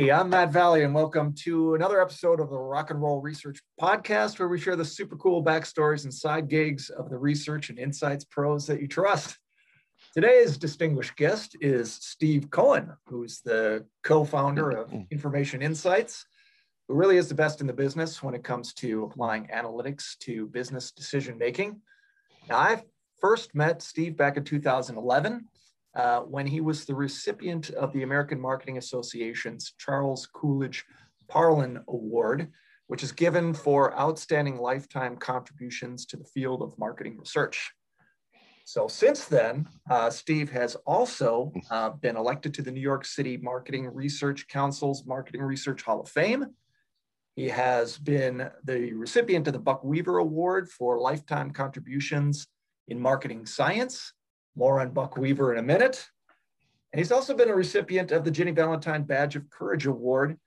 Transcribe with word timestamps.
Hey, 0.00 0.10
I'm 0.10 0.30
Matt 0.30 0.50
Valley, 0.50 0.82
and 0.82 0.94
welcome 0.94 1.34
to 1.40 1.74
another 1.74 2.00
episode 2.00 2.40
of 2.40 2.48
the 2.48 2.56
Rock 2.56 2.88
and 2.88 3.02
Roll 3.02 3.20
Research 3.20 3.60
Podcast, 3.78 4.38
where 4.38 4.48
we 4.48 4.58
share 4.58 4.74
the 4.74 4.82
super 4.82 5.14
cool 5.16 5.44
backstories 5.44 6.04
and 6.04 6.14
side 6.14 6.48
gigs 6.48 6.88
of 6.88 7.10
the 7.10 7.18
research 7.18 7.68
and 7.68 7.78
insights 7.78 8.24
pros 8.24 8.66
that 8.66 8.80
you 8.80 8.88
trust. 8.88 9.36
Today's 10.14 10.56
distinguished 10.56 11.16
guest 11.16 11.54
is 11.60 11.92
Steve 11.92 12.48
Cohen, 12.48 12.96
who's 13.08 13.42
the 13.42 13.84
co 14.02 14.24
founder 14.24 14.70
of 14.70 14.88
mm-hmm. 14.88 15.02
Information 15.10 15.60
Insights, 15.60 16.24
who 16.88 16.94
really 16.94 17.18
is 17.18 17.28
the 17.28 17.34
best 17.34 17.60
in 17.60 17.66
the 17.66 17.74
business 17.74 18.22
when 18.22 18.32
it 18.32 18.42
comes 18.42 18.72
to 18.72 19.04
applying 19.04 19.48
analytics 19.48 20.16
to 20.20 20.46
business 20.46 20.92
decision 20.92 21.36
making. 21.36 21.78
Now, 22.48 22.56
I 22.56 22.82
first 23.20 23.54
met 23.54 23.82
Steve 23.82 24.16
back 24.16 24.38
in 24.38 24.44
2011 24.44 25.46
uh, 25.94 26.20
when 26.20 26.46
he 26.46 26.60
was 26.60 26.84
the 26.84 26.94
recipient 26.94 27.70
of 27.70 27.92
the 27.92 28.02
American 28.02 28.40
Marketing 28.40 28.78
Association's 28.78 29.72
Charles 29.78 30.26
Coolidge 30.26 30.84
Parlin 31.28 31.82
Award, 31.88 32.48
which 32.86 33.02
is 33.02 33.12
given 33.12 33.54
for 33.54 33.98
outstanding 33.98 34.58
lifetime 34.58 35.16
contributions 35.16 36.06
to 36.06 36.16
the 36.16 36.24
field 36.24 36.62
of 36.62 36.78
marketing 36.78 37.16
research. 37.18 37.72
So 38.64 38.86
since 38.86 39.24
then, 39.24 39.66
uh, 39.90 40.10
Steve 40.10 40.50
has 40.50 40.76
also 40.86 41.52
uh, 41.70 41.90
been 41.90 42.16
elected 42.16 42.54
to 42.54 42.62
the 42.62 42.70
New 42.70 42.80
York 42.80 43.04
City 43.04 43.36
Marketing 43.36 43.92
Research 43.92 44.46
Council's 44.46 45.04
Marketing 45.06 45.42
Research 45.42 45.82
Hall 45.82 46.00
of 46.00 46.08
Fame. 46.08 46.46
He 47.34 47.48
has 47.48 47.98
been 47.98 48.48
the 48.64 48.92
recipient 48.92 49.48
of 49.48 49.54
the 49.54 49.58
Buck 49.58 49.82
Weaver 49.82 50.18
Award 50.18 50.68
for 50.68 51.00
lifetime 51.00 51.50
contributions 51.50 52.46
in 52.86 53.00
marketing 53.00 53.46
science 53.46 54.12
more 54.60 54.78
on 54.78 54.90
Buck 54.90 55.16
Weaver 55.16 55.54
in 55.54 55.58
a 55.58 55.62
minute. 55.62 56.06
And 56.92 57.00
he's 57.00 57.10
also 57.10 57.34
been 57.34 57.48
a 57.48 57.54
recipient 57.54 58.12
of 58.12 58.24
the 58.24 58.30
Ginny 58.30 58.50
Valentine 58.50 59.04
Badge 59.04 59.34
of 59.34 59.48
Courage 59.48 59.86
Award, 59.86 60.38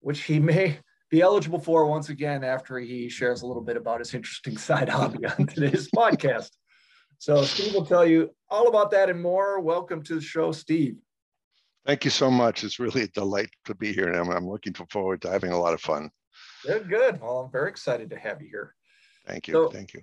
which 0.00 0.24
he 0.24 0.38
may 0.38 0.78
be 1.10 1.22
eligible 1.22 1.58
for 1.58 1.86
once 1.86 2.10
again 2.10 2.44
after 2.44 2.78
he 2.78 3.08
shares 3.08 3.40
a 3.40 3.46
little 3.46 3.62
bit 3.62 3.78
about 3.78 4.00
his 4.00 4.12
interesting 4.12 4.58
side 4.58 4.90
hobby 4.90 5.24
on 5.38 5.46
today's 5.46 5.90
podcast. 5.90 6.50
So 7.18 7.42
Steve 7.44 7.72
will 7.72 7.86
tell 7.86 8.06
you 8.06 8.30
all 8.50 8.68
about 8.68 8.90
that 8.90 9.08
and 9.08 9.22
more. 9.22 9.58
Welcome 9.60 10.02
to 10.02 10.16
the 10.16 10.20
show, 10.20 10.52
Steve. 10.52 10.96
Thank 11.86 12.04
you 12.04 12.10
so 12.10 12.30
much. 12.30 12.64
It's 12.64 12.78
really 12.78 13.02
a 13.02 13.08
delight 13.08 13.50
to 13.64 13.74
be 13.74 13.94
here, 13.94 14.08
and 14.08 14.16
I'm, 14.16 14.28
I'm 14.28 14.48
looking 14.48 14.74
forward 14.74 15.22
to 15.22 15.30
having 15.30 15.50
a 15.50 15.58
lot 15.58 15.72
of 15.72 15.80
fun. 15.80 16.10
Good, 16.66 16.90
good. 16.90 17.20
Well, 17.22 17.38
I'm 17.38 17.50
very 17.50 17.70
excited 17.70 18.10
to 18.10 18.18
have 18.18 18.42
you 18.42 18.48
here. 18.48 18.74
Thank 19.26 19.48
you. 19.48 19.54
So, 19.54 19.70
Thank 19.70 19.94
you. 19.94 20.02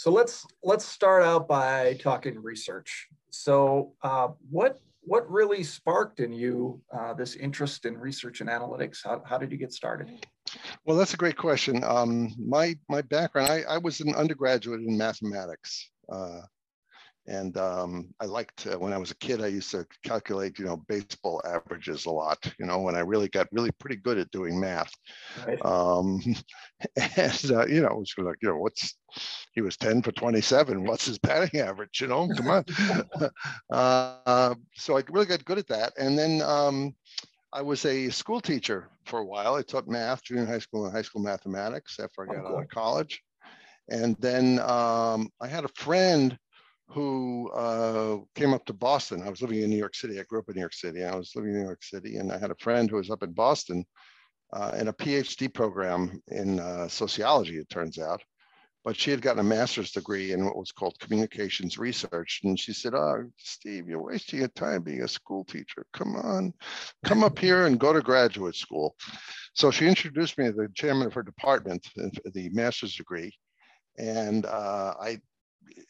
So 0.00 0.10
let's 0.10 0.46
let's 0.62 0.86
start 0.86 1.22
out 1.22 1.46
by 1.46 1.92
talking 2.02 2.42
research. 2.42 3.06
So 3.28 3.92
uh, 4.02 4.28
what 4.50 4.78
what 5.02 5.30
really 5.30 5.62
sparked 5.62 6.20
in 6.20 6.32
you 6.32 6.80
uh, 6.90 7.12
this 7.12 7.36
interest 7.36 7.84
in 7.84 7.98
research 7.98 8.40
and 8.40 8.48
analytics? 8.48 9.00
How, 9.04 9.20
how 9.26 9.36
did 9.36 9.52
you 9.52 9.58
get 9.58 9.74
started? 9.74 10.26
Well, 10.86 10.96
that's 10.96 11.12
a 11.12 11.18
great 11.18 11.36
question. 11.36 11.84
Um, 11.84 12.34
my 12.38 12.78
my 12.88 13.02
background, 13.02 13.50
I, 13.50 13.60
I 13.68 13.76
was 13.76 14.00
an 14.00 14.14
undergraduate 14.14 14.80
in 14.80 14.96
mathematics. 14.96 15.90
Uh, 16.10 16.40
and 17.26 17.56
um, 17.58 18.08
I 18.18 18.24
liked 18.24 18.66
uh, 18.66 18.78
when 18.78 18.92
I 18.92 18.98
was 18.98 19.10
a 19.10 19.16
kid, 19.16 19.42
I 19.42 19.48
used 19.48 19.70
to 19.72 19.86
calculate, 20.04 20.58
you 20.58 20.64
know, 20.64 20.78
baseball 20.88 21.42
averages 21.44 22.06
a 22.06 22.10
lot, 22.10 22.38
you 22.58 22.66
know, 22.66 22.80
when 22.80 22.96
I 22.96 23.00
really 23.00 23.28
got 23.28 23.46
really 23.52 23.70
pretty 23.72 23.96
good 23.96 24.18
at 24.18 24.30
doing 24.30 24.58
math. 24.58 24.92
Right. 25.46 25.64
Um, 25.64 26.20
and, 27.16 27.50
uh, 27.50 27.66
you 27.66 27.82
know, 27.82 27.88
it 27.88 27.98
was 27.98 28.14
like, 28.18 28.36
you 28.42 28.48
know, 28.48 28.56
what's, 28.56 28.96
he 29.52 29.60
was 29.60 29.76
10 29.76 30.02
for 30.02 30.12
27. 30.12 30.84
What's 30.84 31.06
his 31.06 31.18
batting 31.18 31.60
average? 31.60 32.00
You 32.00 32.08
know, 32.08 32.28
come 32.34 32.48
on. 32.48 32.64
uh, 33.72 34.54
so 34.74 34.96
I 34.96 35.02
really 35.10 35.26
got 35.26 35.44
good 35.44 35.58
at 35.58 35.68
that. 35.68 35.92
And 35.98 36.18
then 36.18 36.40
um, 36.42 36.94
I 37.52 37.62
was 37.62 37.84
a 37.84 38.08
school 38.10 38.40
teacher 38.40 38.88
for 39.04 39.18
a 39.18 39.26
while. 39.26 39.56
I 39.56 39.62
taught 39.62 39.88
math, 39.88 40.24
junior 40.24 40.46
high 40.46 40.58
school 40.58 40.86
and 40.86 40.94
high 40.94 41.02
school 41.02 41.22
mathematics 41.22 41.98
after 42.00 42.22
I 42.22 42.34
got 42.34 42.44
oh, 42.44 42.48
cool. 42.48 42.56
out 42.56 42.62
of 42.62 42.68
college. 42.70 43.22
And 43.90 44.16
then 44.20 44.60
um, 44.60 45.28
I 45.40 45.48
had 45.48 45.64
a 45.64 45.70
friend 45.74 46.38
who 46.92 47.50
uh, 47.50 48.18
came 48.34 48.52
up 48.52 48.64
to 48.66 48.72
Boston. 48.72 49.22
I 49.22 49.30
was 49.30 49.42
living 49.42 49.62
in 49.62 49.70
New 49.70 49.76
York 49.76 49.94
City. 49.94 50.18
I 50.18 50.24
grew 50.24 50.40
up 50.40 50.48
in 50.48 50.54
New 50.54 50.60
York 50.60 50.74
City. 50.74 51.04
I 51.04 51.14
was 51.14 51.32
living 51.36 51.52
in 51.52 51.58
New 51.58 51.64
York 51.64 51.84
City, 51.84 52.16
and 52.16 52.32
I 52.32 52.38
had 52.38 52.50
a 52.50 52.56
friend 52.56 52.90
who 52.90 52.96
was 52.96 53.10
up 53.10 53.22
in 53.22 53.32
Boston 53.32 53.84
uh, 54.52 54.72
in 54.78 54.88
a 54.88 54.92
PhD 54.92 55.52
program 55.52 56.20
in 56.28 56.58
uh, 56.58 56.88
sociology, 56.88 57.56
it 57.58 57.68
turns 57.70 57.98
out. 57.98 58.22
But 58.82 58.96
she 58.96 59.10
had 59.10 59.20
gotten 59.20 59.40
a 59.40 59.44
master's 59.44 59.92
degree 59.92 60.32
in 60.32 60.44
what 60.44 60.56
was 60.56 60.72
called 60.72 60.98
communications 60.98 61.76
research. 61.76 62.40
And 62.44 62.58
she 62.58 62.72
said, 62.72 62.94
Oh, 62.94 63.30
Steve, 63.36 63.86
you're 63.86 64.02
wasting 64.02 64.38
your 64.38 64.48
time 64.48 64.82
being 64.82 65.02
a 65.02 65.08
school 65.08 65.44
teacher. 65.44 65.84
Come 65.92 66.16
on, 66.16 66.54
come 67.04 67.22
up 67.22 67.38
here 67.38 67.66
and 67.66 67.78
go 67.78 67.92
to 67.92 68.00
graduate 68.00 68.56
school. 68.56 68.96
So 69.52 69.70
she 69.70 69.86
introduced 69.86 70.38
me 70.38 70.46
to 70.46 70.52
the 70.52 70.68
chairman 70.74 71.06
of 71.06 71.12
her 71.12 71.22
department, 71.22 71.86
the 71.94 72.48
master's 72.52 72.96
degree. 72.96 73.32
And 73.98 74.46
uh, 74.46 74.94
I 74.98 75.20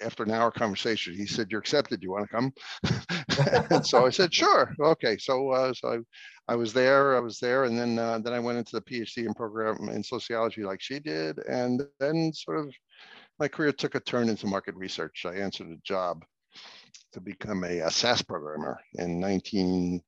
after 0.02 0.22
an 0.22 0.30
hour 0.30 0.50
conversation, 0.50 1.14
he 1.14 1.26
said, 1.26 1.48
"You're 1.50 1.60
accepted. 1.60 2.02
You 2.02 2.10
want 2.12 2.28
to 2.28 2.34
come?" 2.34 2.52
and 3.70 3.86
so 3.86 4.06
I 4.06 4.10
said, 4.10 4.32
"Sure, 4.32 4.74
okay." 4.80 5.16
So, 5.18 5.50
uh, 5.50 5.72
so 5.74 6.04
I, 6.48 6.52
I 6.52 6.56
was 6.56 6.72
there. 6.72 7.16
I 7.16 7.20
was 7.20 7.38
there, 7.38 7.64
and 7.64 7.78
then 7.78 7.98
uh, 7.98 8.18
then 8.18 8.32
I 8.32 8.40
went 8.40 8.58
into 8.58 8.72
the 8.72 8.82
PhD 8.82 9.26
in 9.26 9.34
program 9.34 9.88
in 9.88 10.02
sociology, 10.02 10.62
like 10.62 10.80
she 10.80 10.98
did, 10.98 11.38
and 11.48 11.82
then 11.98 12.32
sort 12.32 12.58
of 12.58 12.72
my 13.38 13.48
career 13.48 13.72
took 13.72 13.94
a 13.94 14.00
turn 14.00 14.28
into 14.28 14.46
market 14.46 14.74
research. 14.74 15.24
I 15.26 15.36
answered 15.36 15.68
a 15.68 15.76
job 15.84 16.24
to 17.12 17.20
become 17.20 17.64
a, 17.64 17.80
a 17.80 17.90
SAS 17.90 18.22
programmer 18.22 18.78
in 18.94 19.20
19 19.20 20.02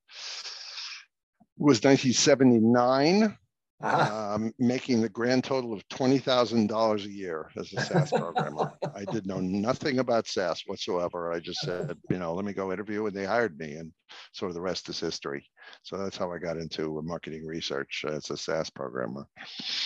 was 1.58 1.82
1979 1.82 3.36
uh-huh. 3.82 4.34
um, 4.34 4.52
making 4.58 5.00
the 5.00 5.08
grand 5.08 5.44
total 5.44 5.72
of 5.72 5.86
$20,000 5.88 7.04
a 7.04 7.10
year 7.10 7.50
as 7.56 7.72
a 7.72 7.80
SAS 7.80 8.10
programmer. 8.16 8.72
I 8.94 9.04
did 9.04 9.26
know 9.26 9.40
nothing 9.40 9.98
about 9.98 10.26
SAS 10.26 10.62
whatsoever. 10.66 11.32
I 11.32 11.40
just 11.40 11.60
said, 11.60 11.96
you 12.10 12.18
know, 12.18 12.34
let 12.34 12.44
me 12.44 12.52
go 12.52 12.72
interview, 12.72 13.06
and 13.06 13.16
they 13.16 13.24
hired 13.24 13.58
me, 13.58 13.74
and 13.74 13.92
sort 14.32 14.50
of 14.50 14.54
the 14.54 14.60
rest 14.60 14.88
is 14.88 15.00
history. 15.00 15.44
So 15.82 15.96
that's 15.96 16.16
how 16.16 16.32
I 16.32 16.38
got 16.38 16.56
into 16.56 17.00
marketing 17.02 17.46
research 17.46 18.04
as 18.08 18.30
a 18.30 18.36
SAS 18.36 18.70
programmer. 18.70 19.26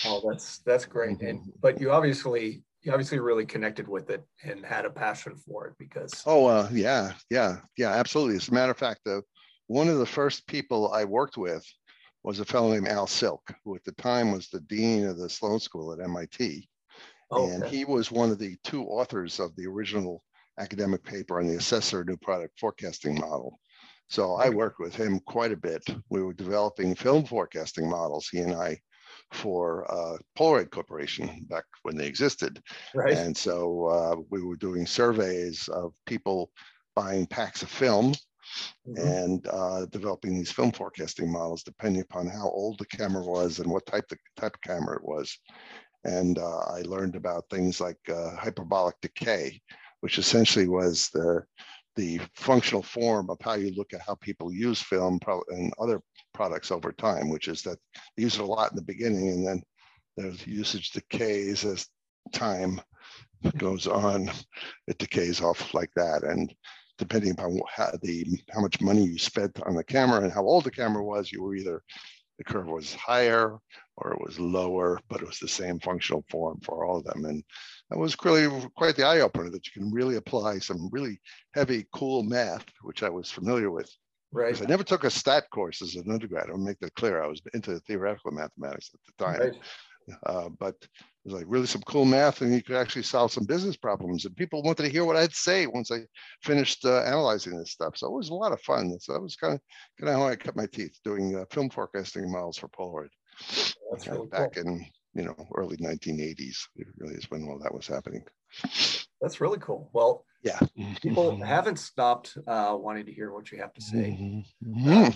Oh, 0.04 0.22
that's 0.28 0.58
that's 0.58 0.84
great. 0.84 1.20
And 1.22 1.40
mm-hmm. 1.40 1.50
but 1.60 1.80
you 1.80 1.90
obviously 1.92 2.62
you 2.82 2.92
obviously 2.92 3.18
really 3.18 3.46
connected 3.46 3.88
with 3.88 4.10
it 4.10 4.24
and 4.44 4.64
had 4.64 4.84
a 4.84 4.90
passion 4.90 5.36
for 5.36 5.66
it 5.66 5.74
because. 5.78 6.22
Oh, 6.26 6.46
uh, 6.46 6.68
yeah, 6.70 7.12
yeah, 7.30 7.56
yeah, 7.76 7.90
absolutely. 7.90 8.36
As 8.36 8.48
a 8.48 8.54
matter 8.54 8.70
of 8.70 8.78
fact, 8.78 9.00
the 9.04 9.22
one 9.66 9.88
of 9.88 9.98
the 9.98 10.06
first 10.06 10.46
people 10.46 10.92
I 10.92 11.04
worked 11.04 11.36
with 11.36 11.64
was 12.26 12.40
a 12.40 12.44
fellow 12.44 12.72
named 12.72 12.88
Al 12.88 13.06
Silk, 13.06 13.54
who 13.64 13.76
at 13.76 13.84
the 13.84 13.92
time 13.92 14.32
was 14.32 14.48
the 14.48 14.60
dean 14.62 15.06
of 15.06 15.16
the 15.16 15.30
Sloan 15.30 15.60
School 15.60 15.92
at 15.92 16.00
MIT. 16.00 16.68
Oh, 17.30 17.48
and 17.48 17.64
he 17.64 17.84
was 17.84 18.10
one 18.10 18.32
of 18.32 18.38
the 18.40 18.56
two 18.64 18.82
authors 18.84 19.38
of 19.38 19.54
the 19.54 19.66
original 19.66 20.24
academic 20.58 21.04
paper 21.04 21.38
on 21.38 21.46
the 21.46 21.54
assessor 21.54 22.04
new 22.04 22.16
product 22.16 22.58
forecasting 22.58 23.14
model. 23.14 23.60
So 24.08 24.34
I 24.34 24.48
worked 24.48 24.80
with 24.80 24.94
him 24.94 25.20
quite 25.20 25.52
a 25.52 25.56
bit. 25.56 25.82
We 26.10 26.20
were 26.20 26.32
developing 26.32 26.96
film 26.96 27.24
forecasting 27.24 27.88
models, 27.88 28.28
he 28.28 28.38
and 28.40 28.54
I, 28.54 28.80
for 29.32 29.88
uh, 29.88 30.18
Polaroid 30.36 30.70
Corporation 30.70 31.46
back 31.48 31.64
when 31.82 31.96
they 31.96 32.06
existed. 32.06 32.60
Right. 32.92 33.16
And 33.16 33.36
so 33.36 33.86
uh, 33.86 34.16
we 34.30 34.42
were 34.42 34.56
doing 34.56 34.84
surveys 34.84 35.68
of 35.68 35.92
people 36.06 36.50
buying 36.96 37.26
packs 37.26 37.62
of 37.62 37.68
film 37.68 38.14
mm-hmm. 38.86 39.06
and 39.06 39.46
uh, 39.48 39.86
developing 39.86 40.34
these 40.34 40.52
film 40.52 40.72
forecasting 40.72 41.30
models 41.30 41.62
depending 41.62 42.02
upon 42.02 42.26
how 42.26 42.48
old 42.50 42.78
the 42.78 42.86
camera 42.86 43.22
was 43.22 43.58
and 43.58 43.70
what 43.70 43.86
type 43.86 44.04
of 44.10 44.18
type 44.36 44.54
of 44.54 44.60
camera 44.60 44.96
it 44.96 45.04
was. 45.04 45.38
And 46.04 46.38
uh, 46.38 46.58
I 46.58 46.82
learned 46.82 47.16
about 47.16 47.44
things 47.50 47.80
like 47.80 47.98
uh, 48.08 48.36
hyperbolic 48.36 48.94
decay, 49.02 49.60
which 50.00 50.18
essentially 50.18 50.68
was 50.68 51.08
the 51.12 51.42
the 51.96 52.20
functional 52.34 52.82
form 52.82 53.30
of 53.30 53.38
how 53.40 53.54
you 53.54 53.72
look 53.74 53.94
at 53.94 54.02
how 54.06 54.14
people 54.16 54.52
use 54.52 54.82
film 54.82 55.18
and 55.48 55.72
other 55.78 56.00
products 56.34 56.70
over 56.70 56.92
time, 56.92 57.30
which 57.30 57.48
is 57.48 57.62
that 57.62 57.78
they 58.16 58.22
use 58.22 58.34
it 58.34 58.42
a 58.42 58.44
lot 58.44 58.70
in 58.70 58.76
the 58.76 58.82
beginning 58.82 59.28
and 59.30 59.46
then 59.46 59.62
the 60.16 60.38
usage 60.46 60.90
decays 60.90 61.64
as 61.64 61.88
time 62.32 62.80
goes 63.58 63.86
on, 63.86 64.30
it 64.86 64.98
decays 64.98 65.40
off 65.40 65.74
like 65.74 65.90
that. 65.96 66.22
And 66.22 66.52
depending 66.98 67.32
upon 67.32 67.60
how, 67.74 67.90
the 68.02 68.26
how 68.52 68.60
much 68.60 68.80
money 68.80 69.04
you 69.04 69.18
spent 69.18 69.60
on 69.62 69.74
the 69.74 69.84
camera 69.84 70.22
and 70.22 70.32
how 70.32 70.44
old 70.44 70.64
the 70.64 70.70
camera 70.70 71.04
was, 71.04 71.30
you 71.30 71.42
were 71.42 71.54
either 71.54 71.82
the 72.38 72.44
curve 72.44 72.66
was 72.66 72.94
higher 72.94 73.58
or 73.96 74.12
it 74.12 74.20
was 74.20 74.38
lower, 74.38 75.00
but 75.08 75.22
it 75.22 75.26
was 75.26 75.38
the 75.38 75.48
same 75.48 75.78
functional 75.80 76.24
form 76.30 76.60
for 76.62 76.84
all 76.84 76.98
of 76.98 77.04
them. 77.04 77.24
And 77.24 77.42
that 77.90 77.98
was 77.98 78.16
really 78.24 78.48
quite 78.76 78.96
the 78.96 79.06
eye 79.06 79.20
opener 79.20 79.50
that 79.50 79.66
you 79.66 79.72
can 79.72 79.90
really 79.90 80.16
apply 80.16 80.58
some 80.58 80.90
really 80.92 81.20
heavy, 81.54 81.86
cool 81.94 82.22
math, 82.22 82.64
which 82.82 83.02
I 83.02 83.08
was 83.08 83.30
familiar 83.30 83.70
with. 83.70 83.90
Right. 84.32 84.60
I 84.60 84.66
never 84.66 84.84
took 84.84 85.04
a 85.04 85.10
stat 85.10 85.44
course 85.50 85.80
as 85.80 85.94
an 85.94 86.10
undergrad. 86.10 86.50
I'll 86.50 86.58
make 86.58 86.78
that 86.80 86.94
clear. 86.94 87.22
I 87.22 87.26
was 87.26 87.40
into 87.54 87.78
theoretical 87.80 88.32
mathematics 88.32 88.90
at 88.92 89.00
the 89.06 89.24
time. 89.24 89.40
Right. 89.40 89.56
Uh, 90.26 90.48
but 90.58 90.74
was 91.26 91.34
like 91.34 91.44
really 91.48 91.66
some 91.66 91.82
cool 91.82 92.04
math, 92.04 92.40
and 92.40 92.54
you 92.54 92.62
could 92.62 92.76
actually 92.76 93.02
solve 93.02 93.32
some 93.32 93.44
business 93.44 93.76
problems. 93.76 94.24
And 94.24 94.36
people 94.36 94.62
wanted 94.62 94.84
to 94.84 94.88
hear 94.88 95.04
what 95.04 95.16
I'd 95.16 95.34
say 95.34 95.66
once 95.66 95.90
I 95.90 96.00
finished 96.42 96.84
uh, 96.84 97.02
analyzing 97.02 97.58
this 97.58 97.72
stuff. 97.72 97.96
So 97.96 98.06
it 98.06 98.12
was 98.12 98.30
a 98.30 98.34
lot 98.34 98.52
of 98.52 98.60
fun. 98.62 98.96
So 99.00 99.12
that 99.12 99.20
was 99.20 99.36
kind 99.36 99.54
of 99.54 99.60
kind 100.00 100.14
of 100.14 100.20
how 100.20 100.28
I 100.28 100.36
cut 100.36 100.56
my 100.56 100.66
teeth 100.66 100.98
doing 101.04 101.36
uh, 101.36 101.44
film 101.50 101.68
forecasting 101.68 102.30
models 102.30 102.58
for 102.58 102.68
Polaroid. 102.68 103.08
That's 103.90 104.06
really 104.06 104.28
back 104.28 104.54
cool. 104.54 104.62
in 104.64 104.86
you 105.14 105.24
know 105.24 105.36
early 105.54 105.76
1980s. 105.78 106.58
It 106.76 106.86
really 106.98 107.14
is 107.14 107.30
when 107.30 107.42
all 107.48 107.58
that 107.58 107.74
was 107.74 107.86
happening. 107.86 108.22
That's 109.20 109.40
really 109.40 109.58
cool. 109.58 109.90
Well, 109.92 110.24
yeah, 110.42 110.60
people 111.02 111.36
haven't 111.44 111.78
stopped 111.78 112.36
uh, 112.46 112.76
wanting 112.78 113.06
to 113.06 113.12
hear 113.12 113.32
what 113.32 113.50
you 113.50 113.58
have 113.58 113.74
to 113.74 113.80
say. 113.80 114.38
Mm-hmm. 114.64 115.08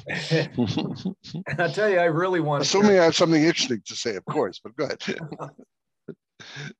and 1.46 1.60
I 1.60 1.70
tell 1.70 1.88
you, 1.88 1.98
I 1.98 2.04
really 2.04 2.40
want. 2.40 2.62
Assuming 2.62 2.98
I 2.98 3.04
have 3.04 3.14
something 3.14 3.42
interesting 3.42 3.82
to 3.86 3.94
say, 3.94 4.16
of 4.16 4.24
course. 4.24 4.60
But 4.62 4.74
go 4.76 4.86
ahead. 4.86 4.98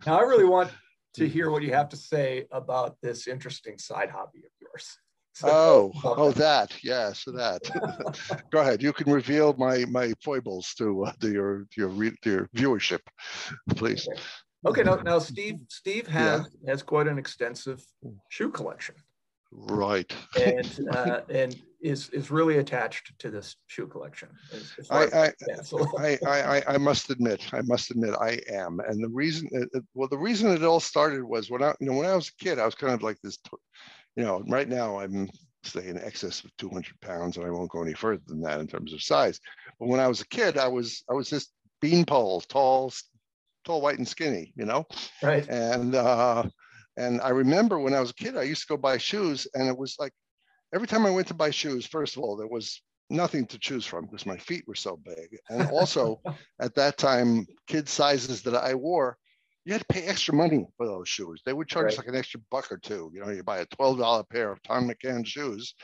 now, 0.07 0.19
I 0.19 0.23
really 0.23 0.45
want 0.45 0.71
to 1.15 1.29
hear 1.35 1.51
what 1.51 1.63
you 1.63 1.73
have 1.73 1.89
to 1.91 1.97
say 1.97 2.47
about 2.51 2.97
this 3.03 3.27
interesting 3.27 3.79
side 3.79 4.11
hobby 4.11 4.41
of 4.41 4.53
yours. 4.61 4.99
So, 5.35 5.49
oh, 5.49 5.93
oh, 6.05 6.33
that, 6.33 6.77
yeah, 6.83 7.13
so 7.13 7.31
that. 7.33 7.63
Go 8.51 8.61
ahead. 8.61 8.83
You 8.83 8.93
can 8.93 9.11
reveal 9.11 9.55
my 9.57 9.85
my 9.87 10.13
foibles 10.23 10.75
to 10.79 11.05
uh, 11.05 11.13
to 11.21 11.31
your 11.31 11.67
to 11.73 11.81
your 11.81 12.13
to 12.23 12.31
your 12.31 12.49
viewership, 12.57 13.01
please. 13.77 14.07
Okay. 14.09 14.21
Okay, 14.67 14.83
now, 14.83 14.97
now 14.97 15.19
Steve 15.19 15.61
Steve 15.69 16.07
has 16.09 16.47
yeah. 16.63 16.71
has 16.71 16.83
quite 16.83 17.07
an 17.07 17.19
extensive 17.19 17.83
shoe 18.29 18.51
collection. 18.51 18.95
Right. 19.53 20.13
And 20.39 20.89
uh, 20.93 21.21
and 21.31 21.57
is 21.81 22.11
is 22.11 22.31
really 22.31 22.59
attached 22.59 23.19
to 23.19 23.31
this 23.31 23.57
shoe 23.67 23.87
collection. 23.87 24.29
As, 24.53 24.73
as 24.79 24.91
I, 24.91 25.33
I, 25.99 26.19
I, 26.27 26.59
I, 26.59 26.63
I 26.75 26.79
must 26.79 27.11
admit, 27.11 27.53
I 27.53 27.63
must 27.63 27.91
admit, 27.91 28.15
I 28.21 28.41
am. 28.53 28.81
And 28.81 29.03
the 29.03 29.09
reason, 29.09 29.49
it, 29.53 29.69
well, 29.95 30.09
the 30.09 30.19
reason 30.19 30.51
it 30.51 30.63
all 30.63 30.81
started 30.81 31.25
was 31.25 31.51
when 31.51 31.63
I, 31.63 31.75
you 31.81 31.87
know, 31.87 31.97
when 31.97 32.07
I 32.07 32.15
was 32.15 32.29
a 32.29 32.45
kid, 32.45 32.59
I 32.59 32.65
was 32.65 32.75
kind 32.75 32.93
of 32.93 33.03
like 33.03 33.19
this, 33.23 33.39
you 34.17 34.25
know, 34.25 34.43
right 34.49 34.69
now 34.69 34.99
I'm 34.99 35.29
say 35.65 35.89
in 35.89 35.99
excess 35.99 36.43
of 36.45 36.57
200 36.57 37.01
pounds, 37.01 37.37
and 37.37 37.47
I 37.47 37.51
won't 37.51 37.71
go 37.71 37.83
any 37.83 37.95
further 37.95 38.23
than 38.27 38.41
that 38.43 38.61
in 38.61 38.67
terms 38.67 38.93
of 38.93 39.03
size. 39.03 39.41
But 39.79 39.89
when 39.89 40.01
I 40.01 40.09
was 40.09 40.21
a 40.21 40.29
kid, 40.29 40.59
I 40.59 40.69
was 40.69 41.05
I 41.11 41.15
was 41.15 41.31
this 41.31 41.49
beanpole, 41.81 42.41
tall, 42.43 42.93
tall, 43.65 43.81
white, 43.81 43.99
and 43.99 44.09
skinny, 44.09 44.53
you 44.57 44.65
know? 44.65 44.87
Right. 45.23 45.49
And 45.49 45.95
uh, 45.95 46.45
and 46.97 47.21
I 47.21 47.31
remember 47.31 47.79
when 47.79 47.95
I 47.95 48.01
was 48.01 48.11
a 48.11 48.15
kid, 48.15 48.37
I 48.37 48.43
used 48.43 48.63
to 48.63 48.69
go 48.69 48.77
buy 48.77 48.99
shoes, 48.99 49.47
and 49.55 49.69
it 49.69 49.77
was 49.77 49.97
like 49.99 50.13
every 50.75 50.87
time 50.87 51.07
I 51.07 51.11
went 51.11 51.29
to 51.29 51.35
buy 51.35 51.51
shoes, 51.51 51.87
first 51.87 52.17
of 52.17 52.23
all, 52.23 52.37
there 52.37 52.47
was 52.47 52.83
nothing 53.09 53.47
to 53.47 53.59
choose 53.59 53.85
from 53.85 54.07
because 54.07 54.27
my 54.27 54.37
feet 54.37 54.67
were 54.67 54.75
so 54.75 54.97
big. 54.97 55.37
And 55.49 55.69
also 55.71 56.21
at 56.61 56.75
that 56.77 56.97
time, 56.97 57.47
kid 57.67 57.89
sizes 57.89 58.43
that 58.43 58.55
I 58.55 58.75
wore, 58.75 59.19
you 59.65 59.75
had 59.75 59.83
to 59.83 59.87
pay 59.93 60.07
extra 60.07 60.35
money 60.35 60.67
for 60.77 60.87
those 60.87 61.09
shoes. 61.09 61.43
They 61.45 61.53
would 61.53 61.69
charge 61.69 61.87
right. 61.87 61.99
like 61.99 62.07
an 62.07 62.17
extra 62.17 62.41
buck 62.51 62.73
or 62.73 62.79
two. 62.79 63.11
You 63.13 63.21
know, 63.21 63.31
you 63.31 63.43
buy 63.43 63.59
a 63.59 63.67
$12 63.67 64.29
pair 64.31 64.51
of 64.53 64.63
Thom 64.63 64.89
McAn 64.89 65.27
shoes 65.27 65.75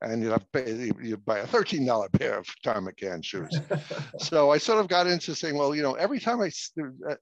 and 0.00 0.22
you'd 0.22 0.30
have 0.30 0.42
to 0.42 0.46
pay, 0.52 0.92
you 1.02 1.16
buy 1.16 1.38
a 1.38 1.46
$13 1.46 2.12
pair 2.12 2.38
of 2.38 2.46
Thom 2.62 2.86
McAn 2.86 3.24
shoes. 3.24 3.60
so 4.18 4.50
I 4.50 4.58
sort 4.58 4.78
of 4.78 4.88
got 4.88 5.06
into 5.06 5.34
saying, 5.34 5.56
well, 5.56 5.74
you 5.74 5.82
know, 5.82 5.94
every 5.94 6.20
time 6.20 6.40
I, 6.40 6.50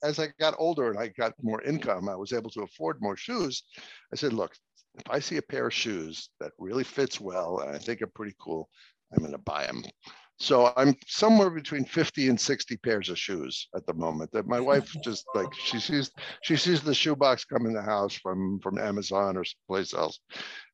as 0.02 0.18
I 0.18 0.28
got 0.38 0.54
older 0.58 0.90
and 0.90 0.98
I 0.98 1.08
got 1.08 1.32
more 1.42 1.62
income, 1.62 2.08
I 2.08 2.16
was 2.16 2.32
able 2.32 2.50
to 2.50 2.62
afford 2.62 3.00
more 3.00 3.16
shoes. 3.16 3.62
I 4.12 4.16
said, 4.16 4.34
look, 4.34 4.54
if 4.94 5.02
I 5.10 5.18
see 5.18 5.36
a 5.36 5.42
pair 5.42 5.66
of 5.66 5.74
shoes 5.74 6.28
that 6.40 6.52
really 6.58 6.84
fits 6.84 7.20
well 7.20 7.60
and 7.60 7.74
I 7.74 7.78
think 7.78 8.02
are 8.02 8.06
pretty 8.06 8.34
cool, 8.40 8.68
I'm 9.12 9.20
going 9.20 9.32
to 9.32 9.38
buy 9.38 9.66
them. 9.66 9.82
So 10.38 10.72
I'm 10.76 10.96
somewhere 11.06 11.48
between 11.48 11.84
50 11.84 12.28
and 12.28 12.40
60 12.40 12.76
pairs 12.78 13.08
of 13.08 13.18
shoes 13.18 13.68
at 13.76 13.86
the 13.86 13.94
moment. 13.94 14.32
That 14.32 14.48
my 14.48 14.58
wife 14.58 14.90
just 15.04 15.24
like 15.34 15.52
she 15.54 15.78
sees 15.78 16.10
she 16.42 16.56
sees 16.56 16.82
the 16.82 16.94
shoebox 16.94 17.44
come 17.44 17.66
in 17.66 17.72
the 17.72 17.82
house 17.82 18.14
from 18.14 18.58
from 18.60 18.78
Amazon 18.78 19.36
or 19.36 19.44
someplace 19.44 19.94
else, 19.94 20.18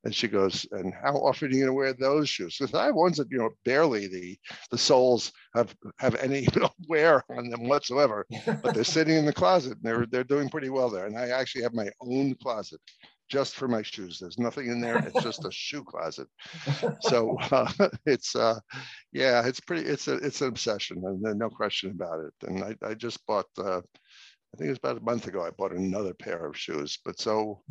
and 0.03 0.15
she 0.15 0.27
goes, 0.27 0.65
"And 0.71 0.93
how 0.93 1.13
often 1.13 1.49
are 1.49 1.51
you 1.51 1.59
going 1.59 1.67
to 1.67 1.73
wear 1.73 1.93
those 1.93 2.27
shoes?" 2.27 2.57
Because 2.57 2.73
I 2.73 2.85
have 2.85 2.95
ones 2.95 3.17
that 3.17 3.29
you 3.29 3.37
know 3.37 3.51
barely 3.63 4.07
the 4.07 4.37
the 4.71 4.79
soles 4.79 5.31
have 5.53 5.75
have 5.99 6.15
any 6.15 6.47
wear 6.89 7.23
on 7.29 7.49
them 7.49 7.67
whatsoever, 7.67 8.25
but 8.63 8.73
they're 8.73 8.83
sitting 8.97 9.15
in 9.15 9.25
the 9.25 9.33
closet 9.33 9.73
and 9.73 9.83
they're 9.83 10.07
they're 10.07 10.23
doing 10.23 10.49
pretty 10.49 10.69
well 10.69 10.89
there. 10.89 11.05
And 11.05 11.17
I 11.17 11.29
actually 11.29 11.61
have 11.61 11.75
my 11.75 11.89
own 12.01 12.35
closet 12.41 12.81
just 13.31 13.55
for 13.55 13.67
my 13.69 13.81
shoes. 13.81 14.19
There's 14.19 14.37
nothing 14.37 14.67
in 14.67 14.81
there. 14.81 14.97
It's 14.97 15.23
just 15.23 15.45
a 15.45 15.51
shoe 15.51 15.83
closet. 15.83 16.27
So 16.99 17.37
uh, 17.51 17.71
it's 18.05 18.35
uh, 18.35 18.59
yeah, 19.13 19.47
it's 19.47 19.61
pretty. 19.61 19.87
It's 19.87 20.07
a 20.09 20.15
it's 20.15 20.41
an 20.41 20.49
obsession, 20.49 21.01
and 21.05 21.39
no 21.39 21.49
question 21.49 21.91
about 21.91 22.19
it. 22.19 22.33
And 22.47 22.63
I, 22.63 22.75
I 22.85 22.93
just 22.93 23.25
bought. 23.25 23.47
Uh, 23.57 23.81
I 24.53 24.57
think 24.57 24.67
it 24.67 24.71
was 24.71 24.79
about 24.79 24.97
a 24.97 25.05
month 25.05 25.27
ago. 25.27 25.41
I 25.45 25.51
bought 25.51 25.71
another 25.71 26.13
pair 26.13 26.45
of 26.45 26.57
shoes. 26.57 26.99
But 27.05 27.19
so 27.19 27.61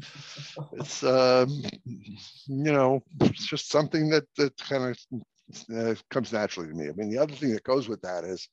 it's 0.72 1.02
um, 1.02 1.62
you 1.84 2.72
know 2.72 3.02
it's 3.20 3.46
just 3.46 3.70
something 3.70 4.08
that 4.08 4.24
that 4.38 4.56
kind 4.56 4.84
of 4.84 5.76
uh, 5.76 5.94
comes 6.10 6.32
naturally 6.32 6.70
to 6.70 6.74
me. 6.74 6.88
I 6.88 6.92
mean, 6.92 7.10
the 7.10 7.18
other 7.18 7.34
thing 7.34 7.52
that 7.52 7.64
goes 7.64 7.86
with 7.86 8.00
that 8.00 8.24
is 8.24 8.48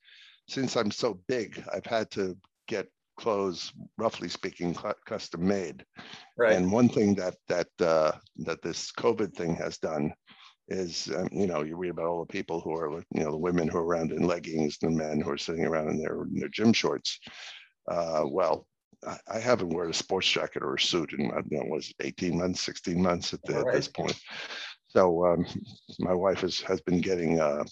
since 0.49 0.75
I'm 0.75 0.91
so 0.91 1.21
big, 1.29 1.63
I've 1.73 1.85
had 1.85 2.11
to 2.11 2.37
get 2.67 2.87
clothes, 3.17 3.73
roughly 3.97 4.29
speaking, 4.29 4.75
custom 5.05 5.47
made. 5.47 5.83
Right. 6.37 6.53
And 6.53 6.71
one 6.71 6.89
thing 6.89 7.15
that 7.15 7.35
that 7.47 7.67
uh, 7.79 8.13
that 8.37 8.61
this 8.61 8.91
COVID 8.91 9.33
thing 9.33 9.55
has 9.55 9.77
done 9.77 10.13
is, 10.69 11.09
um, 11.15 11.29
you 11.31 11.47
know, 11.47 11.63
you 11.63 11.77
read 11.77 11.91
about 11.91 12.05
all 12.05 12.19
the 12.19 12.31
people 12.31 12.59
who 12.59 12.73
are, 12.75 12.91
you 13.11 13.23
know, 13.23 13.31
the 13.31 13.37
women 13.37 13.67
who 13.67 13.77
are 13.77 13.85
around 13.85 14.11
in 14.11 14.27
leggings, 14.27 14.77
the 14.77 14.89
men 14.89 15.21
who 15.21 15.31
are 15.31 15.37
sitting 15.37 15.65
around 15.65 15.89
in 15.89 15.97
their, 15.97 16.23
in 16.23 16.39
their 16.39 16.49
gym 16.49 16.73
shorts. 16.73 17.19
Uh, 17.89 18.23
well, 18.25 18.67
I, 19.07 19.17
I, 19.31 19.39
haven't 19.39 19.69
worn 19.69 19.89
a 19.89 19.93
sports 19.93 20.29
jacket 20.29 20.63
or 20.63 20.75
a 20.75 20.79
suit 20.79 21.13
in, 21.13 21.31
I 21.31 21.35
don't 21.35 21.51
know, 21.51 21.63
was 21.69 21.93
18 22.01 22.37
months, 22.37 22.61
16 22.65 23.01
months 23.01 23.33
at, 23.33 23.41
the, 23.43 23.53
right. 23.53 23.67
at 23.67 23.73
this 23.73 23.87
point. 23.87 24.19
So 24.89 25.25
um, 25.25 25.45
my 25.99 26.13
wife 26.13 26.41
has 26.41 26.59
has 26.61 26.81
been 26.81 27.01
getting 27.01 27.39
uh, 27.39 27.63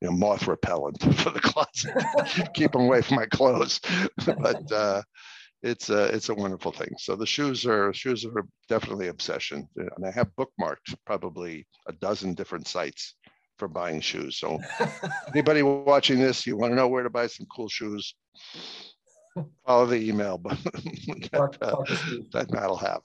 you 0.00 0.08
know, 0.08 0.16
moth 0.16 0.46
repellent 0.46 1.00
for 1.18 1.30
the 1.30 1.40
closet, 1.40 2.52
keep 2.54 2.72
them 2.72 2.82
away 2.82 3.02
from 3.02 3.16
my 3.16 3.26
clothes. 3.26 3.80
but 4.26 4.70
uh, 4.72 5.02
it's 5.62 5.90
a 5.90 6.04
it's 6.06 6.30
a 6.30 6.34
wonderful 6.34 6.72
thing. 6.72 6.90
So 6.98 7.16
the 7.16 7.26
shoes 7.26 7.66
are 7.66 7.92
shoes 7.92 8.24
are 8.24 8.46
definitely 8.68 9.08
obsession, 9.08 9.68
and 9.76 10.06
I 10.06 10.10
have 10.10 10.30
bookmarked 10.38 10.96
probably 11.04 11.66
a 11.86 11.92
dozen 11.92 12.34
different 12.34 12.66
sites 12.66 13.14
for 13.58 13.68
buying 13.68 14.00
shoes. 14.00 14.38
So 14.38 14.58
anybody 15.34 15.62
watching 15.62 16.18
this, 16.18 16.46
you 16.46 16.56
want 16.56 16.72
to 16.72 16.76
know 16.76 16.88
where 16.88 17.02
to 17.02 17.10
buy 17.10 17.26
some 17.26 17.46
cool 17.54 17.68
shoes, 17.68 18.14
follow 19.66 19.84
the 19.84 19.96
email, 19.96 20.38
but 20.38 20.56
that, 20.62 21.58
uh, 21.60 21.84
that 22.32 22.50
Matt 22.50 22.70
will 22.70 22.76
have. 22.78 23.02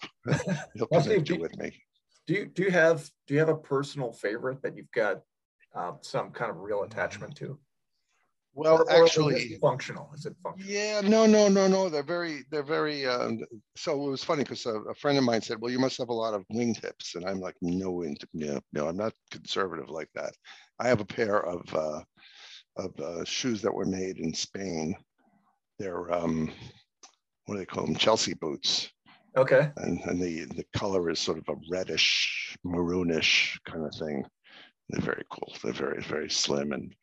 He'll 0.76 0.88
connect 0.88 1.30
you 1.30 1.40
with 1.42 1.58
me. 1.58 1.74
Do 2.25 2.34
you 2.34 2.46
do 2.46 2.64
you 2.64 2.72
have 2.72 3.08
do 3.28 3.34
you 3.34 3.40
have 3.42 3.50
a 3.50 3.58
personal 3.58 4.14
favorite 4.14 4.62
that 4.64 4.78
you've 4.78 4.92
got 4.92 5.22
uh, 5.75 5.94
some 6.01 6.32
kind 6.32 6.51
of 6.51 6.58
real 6.58 6.84
attachment 6.84 7.36
to? 7.38 7.60
Well, 8.53 8.84
or, 8.84 9.03
actually, 9.03 9.36
is 9.36 9.60
functional. 9.60 10.10
Is 10.15 10.25
it 10.25 10.34
functional? 10.41 10.74
Yeah, 10.74 11.01
no, 11.01 11.25
no, 11.25 11.50
no, 11.50 11.67
no. 11.67 11.89
They're 11.89 12.03
very, 12.03 12.44
they're 12.50 12.63
very. 12.63 13.05
Um, 13.05 13.44
so 13.75 14.05
it 14.05 14.10
was 14.10 14.24
funny 14.24 14.44
because 14.44 14.65
a, 14.65 14.75
a, 14.75 14.96
friend 14.96 15.17
of 15.17 15.25
mine 15.25 15.41
said, 15.41 15.60
"Well, 15.60 15.72
you 15.72 15.79
must 15.79 15.98
have 15.98 16.08
a 16.08 16.13
lot 16.13 16.34
of 16.34 16.46
wingtips," 16.53 17.15
and 17.15 17.25
I'm 17.25 17.41
like, 17.41 17.55
"No 17.62 17.91
wingtip, 17.91 18.29
no, 18.34 18.62
no, 18.72 18.88
I'm 18.88 18.96
not 18.96 19.13
conservative 19.29 19.89
like 19.89 20.08
that. 20.15 20.32
I 20.79 20.88
have 20.88 21.01
a 21.01 21.05
pair 21.05 21.46
of 21.46 21.75
uh, 21.75 22.01
of 22.77 22.98
uh, 22.98 23.25
shoes 23.25 23.62
that 23.62 23.74
were 23.74 23.86
made 23.86 24.20
in 24.20 24.34
Spain. 24.34 24.96
They're 25.77 26.13
um, 26.13 26.50
what 27.46 27.55
do 27.55 27.60
they 27.60 27.65
call 27.65 27.86
them? 27.86 27.96
Chelsea 27.96 28.36
boots. 28.36 28.89
Okay. 29.36 29.70
And 29.75 30.00
and 30.05 30.22
the 30.22 30.46
the 30.46 30.65
color 30.74 31.10
is 31.10 31.20
sort 31.20 31.39
of 31.39 31.50
a 31.50 31.60
reddish, 31.70 32.55
maroonish 32.65 33.58
kind 33.65 33.86
of 33.86 33.94
thing. 33.96 34.24
They're 34.89 35.01
very 35.01 35.24
cool. 35.32 35.54
They're 35.63 35.74
very, 35.74 36.01
very 36.01 36.30
slim 36.30 36.72
and 36.72 36.94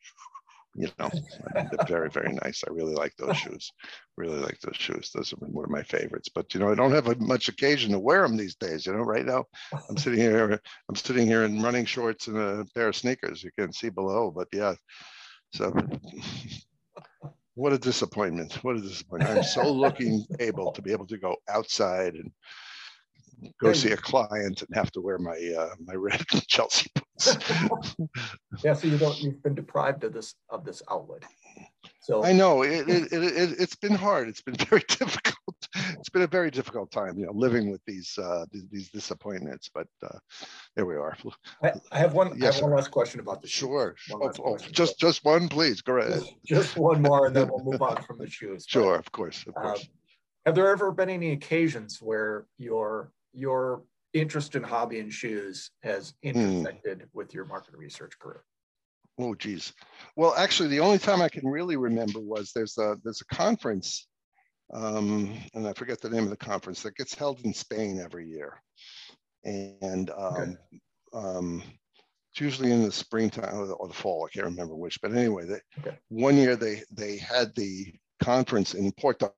you 0.75 0.89
know, 0.97 1.09
they're 1.53 1.85
very, 1.87 2.09
very 2.09 2.33
nice. 2.33 2.63
I 2.67 2.71
really 2.71 2.95
like 2.95 3.15
those 3.17 3.37
shoes. 3.37 3.71
Really 4.17 4.39
like 4.39 4.59
those 4.59 4.75
shoes. 4.75 5.11
Those 5.13 5.31
are 5.33 5.37
one 5.37 5.65
of 5.65 5.69
my 5.69 5.83
favorites. 5.83 6.29
But 6.33 6.53
you 6.53 6.59
know, 6.59 6.71
I 6.71 6.75
don't 6.75 6.91
have 6.91 7.19
much 7.19 7.47
occasion 7.47 7.91
to 7.91 7.99
wear 7.99 8.23
them 8.23 8.37
these 8.37 8.55
days. 8.55 8.85
You 8.85 8.93
know, 8.93 8.99
right 8.99 9.25
now 9.25 9.45
I'm 9.87 9.97
sitting 9.97 10.19
here. 10.19 10.59
I'm 10.89 10.95
sitting 10.95 11.27
here 11.27 11.43
in 11.43 11.61
running 11.61 11.85
shorts 11.85 12.27
and 12.27 12.37
a 12.37 12.65
pair 12.73 12.87
of 12.87 12.95
sneakers. 12.95 13.43
You 13.43 13.51
can 13.57 13.71
see 13.71 13.89
below. 13.89 14.31
But 14.31 14.47
yeah, 14.51 14.73
so 15.53 15.75
what 17.53 17.73
a 17.73 17.77
disappointment. 17.77 18.53
What 18.63 18.77
a 18.77 18.81
disappointment. 18.81 19.37
I'm 19.37 19.43
so 19.43 19.71
looking 19.71 20.25
able 20.39 20.71
to 20.71 20.81
be 20.81 20.91
able 20.91 21.07
to 21.07 21.17
go 21.17 21.35
outside 21.47 22.15
and 22.15 22.31
go 23.61 23.73
see 23.73 23.91
a 23.91 23.97
client 23.97 24.61
and 24.61 24.75
have 24.75 24.91
to 24.91 25.01
wear 25.01 25.17
my 25.17 25.37
uh, 25.57 25.75
my 25.85 25.93
red 25.93 26.23
Chelsea 26.47 26.89
boots. 26.95 27.37
yeah, 28.63 28.73
so 28.73 28.87
you 28.87 28.97
don't 28.97 29.19
you've 29.21 29.41
been 29.43 29.55
deprived 29.55 30.03
of 30.03 30.13
this 30.13 30.35
of 30.49 30.65
this 30.65 30.81
outlet. 30.89 31.23
So 32.03 32.23
I 32.23 32.33
know 32.33 32.63
it, 32.63 32.89
it, 32.89 33.13
it, 33.13 33.59
has 33.59 33.75
been 33.75 33.95
hard. 33.95 34.27
It's 34.27 34.41
been 34.41 34.55
very 34.69 34.83
difficult. 34.89 35.37
It's 35.97 36.09
been 36.09 36.23
a 36.23 36.27
very 36.27 36.51
difficult 36.51 36.91
time, 36.91 37.17
you 37.17 37.25
know, 37.25 37.31
living 37.33 37.71
with 37.71 37.81
these 37.85 38.17
uh, 38.17 38.45
these, 38.51 38.65
these 38.69 38.89
disappointments. 38.89 39.69
But 39.73 39.87
uh, 40.05 40.17
there 40.75 40.85
we 40.85 40.95
are. 40.95 41.15
I, 41.63 41.71
I 41.93 41.99
have 41.99 42.13
one. 42.13 42.37
Yes, 42.37 42.55
I 42.55 42.55
have 42.55 42.63
one 42.63 42.75
last 42.75 42.91
question 42.91 43.21
about 43.21 43.41
the 43.41 43.47
shoes. 43.47 43.59
Sure. 43.69 43.95
Oh, 44.11 44.31
oh, 44.43 44.57
just 44.57 44.99
just 44.99 45.23
one, 45.23 45.47
please. 45.47 45.81
Go 45.81 45.97
ahead. 45.97 46.19
Just, 46.19 46.35
just, 46.45 46.77
one 46.77 47.01
more, 47.01 47.27
and 47.27 47.35
then 47.35 47.47
we'll 47.49 47.63
move 47.63 47.81
on 47.81 48.03
from 48.03 48.17
the 48.17 48.29
shoes. 48.29 48.65
Sure, 48.67 48.97
but, 48.97 48.99
of 48.99 49.11
course, 49.13 49.45
of 49.47 49.53
course. 49.55 49.81
Um, 49.81 49.87
Have 50.45 50.55
there 50.55 50.67
ever 50.67 50.91
been 50.91 51.09
any 51.09 51.31
occasions 51.31 51.99
where 52.01 52.47
your 52.57 53.13
your 53.33 53.83
interest 54.13 54.55
in 54.55 54.63
hobby 54.63 54.99
and 54.99 55.11
shoes 55.11 55.71
has 55.81 56.13
hmm. 56.21 56.29
intersected 56.29 56.99
mm. 56.99 57.07
with 57.13 57.33
your 57.33 57.45
market 57.45 57.75
research 57.75 58.17
career? 58.19 58.43
Oh, 59.19 59.35
geez. 59.35 59.73
Well, 60.15 60.33
actually, 60.35 60.69
the 60.69 60.79
only 60.79 60.97
time 60.97 61.21
I 61.21 61.29
can 61.29 61.47
really 61.47 61.77
remember 61.77 62.19
was 62.19 62.51
there's 62.51 62.77
a 62.77 62.97
there's 63.03 63.21
a 63.21 63.35
conference, 63.35 64.07
um, 64.73 65.37
and 65.53 65.67
I 65.67 65.73
forget 65.73 66.01
the 66.01 66.09
name 66.09 66.23
of 66.23 66.31
the 66.31 66.37
conference 66.37 66.81
that 66.81 66.95
gets 66.95 67.13
held 67.13 67.39
in 67.41 67.53
Spain 67.53 67.99
every 68.03 68.27
year, 68.27 68.59
and 69.43 70.09
um, 70.09 70.33
okay. 70.33 70.57
um, 71.13 71.63
it's 72.31 72.41
usually 72.41 72.71
in 72.71 72.81
the 72.81 72.91
springtime 72.91 73.55
or 73.55 73.67
the, 73.67 73.73
or 73.73 73.87
the, 73.87 73.93
fall. 73.93 74.27
I 74.27 74.33
can't 74.33 74.47
remember 74.47 74.75
which, 74.75 74.99
but 74.99 75.11
anyway, 75.11 75.45
they, 75.45 75.59
okay. 75.79 75.97
one 76.09 76.35
year 76.35 76.55
they 76.55 76.81
they 76.91 77.17
had 77.17 77.53
the 77.53 77.93
conference 78.19 78.73
in 78.73 78.91
Porto, 78.93 79.31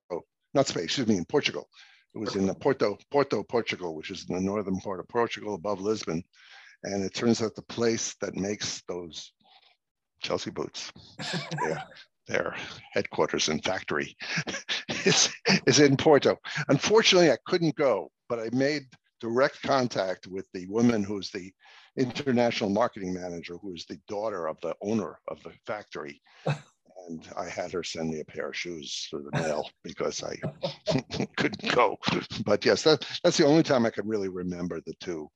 not 0.53 0.67
Spain, 0.67 0.85
excuse 0.85 1.07
me, 1.07 1.17
in 1.17 1.25
Portugal. 1.25 1.67
It 2.15 2.19
was 2.19 2.35
in 2.37 2.47
the 2.47 2.55
Porto, 2.55 2.97
Porto, 3.11 3.43
Portugal, 3.43 3.93
which 3.93 4.09
is 4.09 4.25
in 4.29 4.35
the 4.35 4.41
northern 4.41 4.79
part 4.79 5.01
of 5.01 5.07
Portugal 5.09 5.53
above 5.53 5.81
Lisbon. 5.81 6.23
And 6.83 7.03
it 7.03 7.13
turns 7.13 7.41
out 7.41 7.55
the 7.55 7.61
place 7.63 8.15
that 8.21 8.35
makes 8.35 8.81
those 8.87 9.33
Chelsea 10.21 10.49
boots, 10.49 10.93
their, 11.61 11.83
their 12.27 12.55
headquarters 12.93 13.49
and 13.49 13.61
factory 13.61 14.15
is, 15.05 15.29
is 15.67 15.81
in 15.81 15.97
Porto. 15.97 16.37
Unfortunately, 16.69 17.31
I 17.31 17.37
couldn't 17.45 17.75
go, 17.75 18.09
but 18.29 18.39
I 18.39 18.49
made 18.53 18.83
direct 19.19 19.61
contact 19.61 20.25
with 20.27 20.45
the 20.53 20.67
woman 20.67 21.03
who's 21.03 21.31
the 21.31 21.51
international 21.97 22.69
marketing 22.69 23.13
manager, 23.13 23.57
who 23.57 23.73
is 23.73 23.85
the 23.85 23.99
daughter 24.07 24.47
of 24.47 24.57
the 24.61 24.73
owner 24.81 25.19
of 25.27 25.43
the 25.43 25.51
factory 25.65 26.21
and 27.07 27.27
I 27.37 27.47
had 27.49 27.71
her 27.71 27.83
send 27.83 28.09
me 28.09 28.19
a 28.19 28.25
pair 28.25 28.49
of 28.49 28.55
shoes 28.55 29.07
through 29.09 29.27
the 29.31 29.41
mail 29.41 29.69
because 29.83 30.23
I 30.23 30.35
couldn't 31.37 31.73
go. 31.73 31.97
But 32.45 32.65
yes, 32.65 32.83
that, 32.83 33.05
that's 33.23 33.37
the 33.37 33.45
only 33.45 33.63
time 33.63 33.85
I 33.85 33.89
can 33.89 34.07
really 34.07 34.29
remember 34.29 34.79
the 34.81 34.93
two 34.99 35.29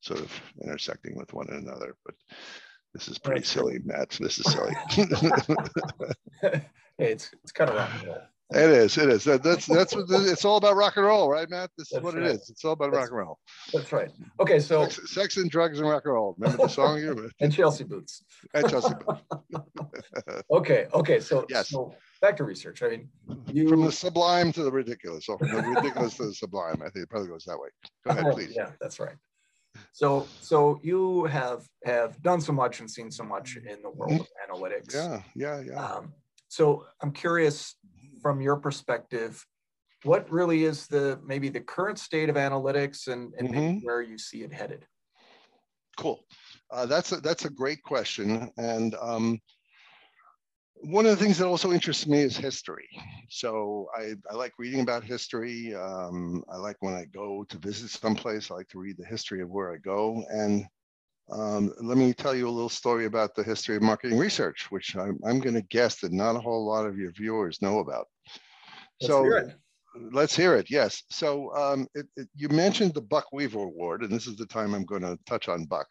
sort 0.00 0.20
of 0.20 0.32
intersecting 0.62 1.16
with 1.16 1.32
one 1.32 1.48
another. 1.50 1.96
But 2.04 2.14
this 2.94 3.08
is 3.08 3.18
pretty 3.18 3.42
silly, 3.42 3.78
Matt. 3.84 4.10
This 4.10 4.38
is 4.38 4.44
silly. 4.52 4.74
hey, 6.40 6.62
it's 6.98 7.30
it's 7.42 7.52
kind 7.52 7.70
of 7.70 7.76
rock 7.76 7.90
it 8.54 8.70
is. 8.70 8.98
It 8.98 9.08
is. 9.08 9.24
That, 9.24 9.42
that's 9.42 9.66
that's 9.66 9.94
what 9.94 10.06
it's 10.08 10.44
all 10.44 10.56
about. 10.56 10.76
Rock 10.76 10.96
and 10.96 11.06
roll, 11.06 11.30
right, 11.30 11.48
Matt? 11.48 11.70
This 11.76 11.90
that's 11.90 12.00
is 12.00 12.04
what 12.04 12.14
right. 12.14 12.24
it 12.24 12.36
is. 12.36 12.50
It's 12.50 12.64
all 12.64 12.72
about 12.72 12.92
that's, 12.92 13.02
rock 13.02 13.10
and 13.10 13.18
roll. 13.18 13.38
That's 13.72 13.92
right. 13.92 14.10
Okay, 14.40 14.60
so 14.60 14.84
sex, 14.88 15.14
sex, 15.14 15.36
and 15.36 15.50
drugs 15.50 15.78
and 15.78 15.88
rock 15.88 16.02
and 16.04 16.14
roll. 16.14 16.34
Remember 16.38 16.64
the 16.64 16.68
song? 16.68 16.98
You 16.98 17.30
and 17.40 17.52
Chelsea 17.52 17.84
boots. 17.84 18.24
And 18.54 18.68
Chelsea 18.68 18.94
boots. 18.94 19.62
okay. 20.50 20.86
Okay. 20.94 21.20
So 21.20 21.46
yes. 21.48 21.70
So 21.70 21.94
back 22.20 22.36
to 22.36 22.44
research. 22.44 22.82
I 22.82 22.88
mean, 22.88 23.08
you 23.46 23.68
from 23.68 23.84
the 23.84 23.92
sublime 23.92 24.52
to 24.52 24.62
the 24.62 24.72
ridiculous, 24.72 25.28
or 25.28 25.38
from 25.38 25.50
the 25.50 25.62
ridiculous 25.62 26.16
to 26.16 26.26
the 26.26 26.34
sublime. 26.34 26.82
I 26.82 26.90
think 26.90 27.04
it 27.04 27.10
probably 27.10 27.28
goes 27.28 27.44
that 27.44 27.58
way. 27.58 27.68
Go 28.04 28.10
ahead, 28.10 28.32
please. 28.32 28.54
Yeah, 28.56 28.70
that's 28.80 29.00
right. 29.00 29.16
So, 29.92 30.26
so 30.40 30.80
you 30.82 31.24
have 31.24 31.66
have 31.84 32.20
done 32.22 32.40
so 32.40 32.52
much 32.52 32.80
and 32.80 32.90
seen 32.90 33.10
so 33.10 33.24
much 33.24 33.56
in 33.56 33.82
the 33.82 33.90
world 33.90 34.20
of 34.20 34.26
analytics. 34.48 34.94
Yeah, 34.94 35.22
yeah, 35.34 35.60
yeah. 35.60 35.84
Um, 35.84 36.12
so 36.48 36.86
I'm 37.00 37.12
curious 37.12 37.76
from 38.22 38.40
your 38.40 38.56
perspective, 38.56 39.44
what 40.04 40.30
really 40.30 40.64
is 40.64 40.86
the 40.86 41.20
maybe 41.24 41.48
the 41.48 41.60
current 41.60 41.98
state 41.98 42.28
of 42.28 42.36
analytics 42.36 43.08
and, 43.08 43.34
and 43.38 43.48
mm-hmm. 43.48 43.86
where 43.86 44.00
you 44.00 44.18
see 44.18 44.42
it 44.42 44.52
headed? 44.52 44.86
Cool. 45.98 46.24
Uh, 46.70 46.86
that's 46.86 47.12
a, 47.12 47.16
that's 47.16 47.44
a 47.44 47.50
great 47.50 47.82
question, 47.82 48.50
and 48.56 48.94
um, 49.00 49.38
one 50.82 51.06
of 51.06 51.16
the 51.16 51.24
things 51.24 51.38
that 51.38 51.46
also 51.46 51.72
interests 51.72 52.06
me 52.06 52.20
is 52.20 52.36
history. 52.36 52.88
So 53.28 53.86
I, 53.96 54.14
I 54.30 54.34
like 54.34 54.52
reading 54.58 54.80
about 54.80 55.04
history. 55.04 55.74
Um, 55.74 56.42
I 56.52 56.56
like 56.56 56.76
when 56.80 56.94
I 56.94 57.04
go 57.04 57.44
to 57.48 57.58
visit 57.58 57.90
someplace, 57.90 58.50
I 58.50 58.54
like 58.54 58.68
to 58.68 58.80
read 58.80 58.96
the 58.98 59.06
history 59.06 59.42
of 59.42 59.50
where 59.50 59.72
I 59.72 59.76
go. 59.76 60.24
And 60.28 60.66
um, 61.30 61.72
let 61.80 61.96
me 61.96 62.12
tell 62.12 62.34
you 62.34 62.48
a 62.48 62.50
little 62.50 62.68
story 62.68 63.06
about 63.06 63.34
the 63.34 63.42
history 63.42 63.76
of 63.76 63.82
marketing 63.82 64.18
research, 64.18 64.70
which 64.70 64.96
I'm, 64.96 65.18
I'm 65.26 65.40
going 65.40 65.54
to 65.54 65.62
guess 65.62 66.00
that 66.00 66.12
not 66.12 66.36
a 66.36 66.40
whole 66.40 66.66
lot 66.66 66.86
of 66.86 66.98
your 66.98 67.12
viewers 67.12 67.62
know 67.62 67.78
about. 67.78 68.06
Let's 69.00 69.12
so 69.12 69.22
hear 69.24 69.56
let's 70.12 70.36
hear 70.36 70.54
it. 70.54 70.70
Yes. 70.70 71.02
So 71.10 71.54
um, 71.54 71.86
it, 71.94 72.06
it, 72.16 72.28
you 72.34 72.48
mentioned 72.48 72.94
the 72.94 73.00
Buck 73.00 73.26
Weaver 73.32 73.60
Award, 73.60 74.02
and 74.02 74.10
this 74.10 74.26
is 74.26 74.36
the 74.36 74.46
time 74.46 74.74
I'm 74.74 74.84
going 74.84 75.02
to 75.02 75.18
touch 75.26 75.48
on 75.48 75.64
Buck. 75.64 75.86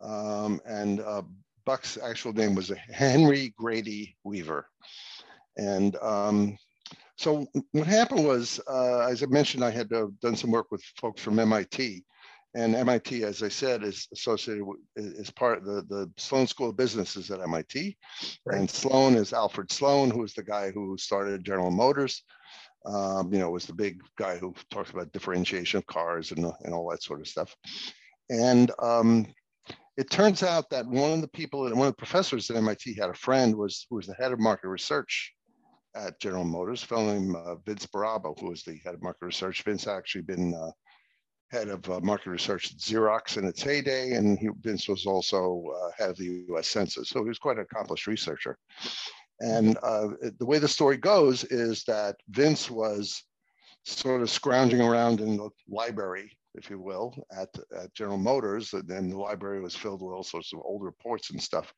Um, 0.00 0.60
and 0.66 1.00
uh, 1.00 1.22
Buck's 1.64 1.98
actual 1.98 2.32
name 2.32 2.54
was 2.54 2.72
Henry 2.92 3.54
Grady 3.58 4.16
Weaver. 4.24 4.68
And 5.56 5.96
um, 5.96 6.56
so 7.16 7.46
what 7.72 7.86
happened 7.86 8.24
was, 8.24 8.60
uh, 8.68 9.00
as 9.08 9.22
I 9.22 9.26
mentioned, 9.26 9.64
I 9.64 9.70
had 9.70 9.92
uh, 9.92 10.06
done 10.22 10.36
some 10.36 10.50
work 10.50 10.70
with 10.70 10.82
folks 11.00 11.20
from 11.20 11.38
MIT 11.38 12.04
and 12.54 12.74
MIT, 12.74 13.24
as 13.24 13.42
I 13.42 13.48
said, 13.48 13.82
is 13.82 14.08
associated 14.12 14.64
with, 14.64 14.78
is 14.96 15.30
part 15.30 15.58
of 15.58 15.64
the, 15.64 15.82
the 15.88 16.10
Sloan 16.16 16.46
School 16.46 16.70
of 16.70 16.76
Business 16.76 17.16
is 17.16 17.30
at 17.30 17.40
MIT. 17.40 17.96
Right. 18.46 18.58
And 18.58 18.70
Sloan 18.70 19.16
is 19.16 19.32
Alfred 19.32 19.70
Sloan, 19.70 20.10
who 20.10 20.24
is 20.24 20.32
the 20.32 20.42
guy 20.42 20.70
who 20.70 20.96
started 20.98 21.44
General 21.44 21.70
Motors. 21.70 22.22
Um, 22.86 23.32
you 23.32 23.38
know, 23.38 23.50
was 23.50 23.66
the 23.66 23.74
big 23.74 24.00
guy 24.16 24.38
who 24.38 24.54
talks 24.70 24.90
about 24.90 25.12
differentiation 25.12 25.78
of 25.78 25.86
cars 25.86 26.32
and, 26.32 26.50
and 26.62 26.72
all 26.72 26.88
that 26.90 27.02
sort 27.02 27.20
of 27.20 27.28
stuff. 27.28 27.54
And 28.30 28.70
um, 28.78 29.26
it 29.98 30.08
turns 30.10 30.42
out 30.42 30.70
that 30.70 30.86
one 30.86 31.12
of 31.12 31.20
the 31.20 31.28
people, 31.28 31.62
one 31.62 31.88
of 31.88 31.92
the 31.92 31.92
professors 31.92 32.48
at 32.50 32.56
MIT 32.56 32.94
had 32.94 33.10
a 33.10 33.14
friend 33.14 33.54
was 33.54 33.86
who 33.90 33.96
was 33.96 34.06
the 34.06 34.14
head 34.14 34.32
of 34.32 34.38
market 34.38 34.68
research 34.68 35.34
at 35.96 36.20
General 36.20 36.44
Motors, 36.44 36.82
a 36.82 36.86
fellow 36.86 37.12
named 37.12 37.34
uh, 37.34 37.56
Vince 37.66 37.86
Barabba, 37.86 38.32
who 38.38 38.50
was 38.50 38.62
the 38.62 38.78
head 38.84 38.94
of 38.94 39.02
market 39.02 39.26
research. 39.26 39.62
Vince 39.64 39.84
had 39.84 39.96
actually 39.96 40.22
been 40.22 40.54
uh, 40.54 40.70
head 41.50 41.68
of 41.68 41.88
uh, 41.88 42.00
market 42.00 42.30
research 42.30 42.72
at 42.72 42.78
Xerox 42.78 43.36
in 43.36 43.44
its 43.44 43.62
heyday, 43.62 44.12
and 44.12 44.38
he, 44.38 44.48
Vince 44.60 44.88
was 44.88 45.06
also 45.06 45.64
uh, 45.74 45.90
head 45.96 46.10
of 46.10 46.16
the 46.16 46.44
U.S. 46.48 46.68
Census, 46.68 47.08
so 47.08 47.22
he 47.22 47.28
was 47.28 47.38
quite 47.38 47.56
an 47.56 47.66
accomplished 47.70 48.06
researcher. 48.06 48.58
And 49.40 49.78
uh, 49.82 50.08
the 50.38 50.46
way 50.46 50.58
the 50.58 50.68
story 50.68 50.96
goes 50.96 51.44
is 51.44 51.84
that 51.84 52.16
Vince 52.30 52.70
was 52.70 53.22
sort 53.84 54.22
of 54.22 54.30
scrounging 54.30 54.80
around 54.80 55.20
in 55.20 55.36
the 55.36 55.48
library, 55.68 56.36
if 56.54 56.68
you 56.68 56.78
will, 56.80 57.14
at, 57.36 57.48
at 57.76 57.94
General 57.94 58.18
Motors, 58.18 58.72
and 58.72 58.86
then 58.88 59.08
the 59.08 59.16
library 59.16 59.60
was 59.60 59.76
filled 59.76 60.02
with 60.02 60.12
all 60.12 60.24
sorts 60.24 60.52
of 60.52 60.60
old 60.64 60.82
reports 60.82 61.30
and 61.30 61.42
stuff. 61.42 61.72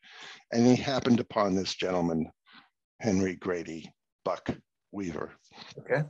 And 0.52 0.66
he 0.66 0.74
happened 0.74 1.20
upon 1.20 1.54
this 1.54 1.74
gentleman, 1.74 2.30
Henry 3.00 3.36
Grady 3.36 3.92
Buck 4.24 4.50
Weaver. 4.92 5.32
Okay. 5.78 6.02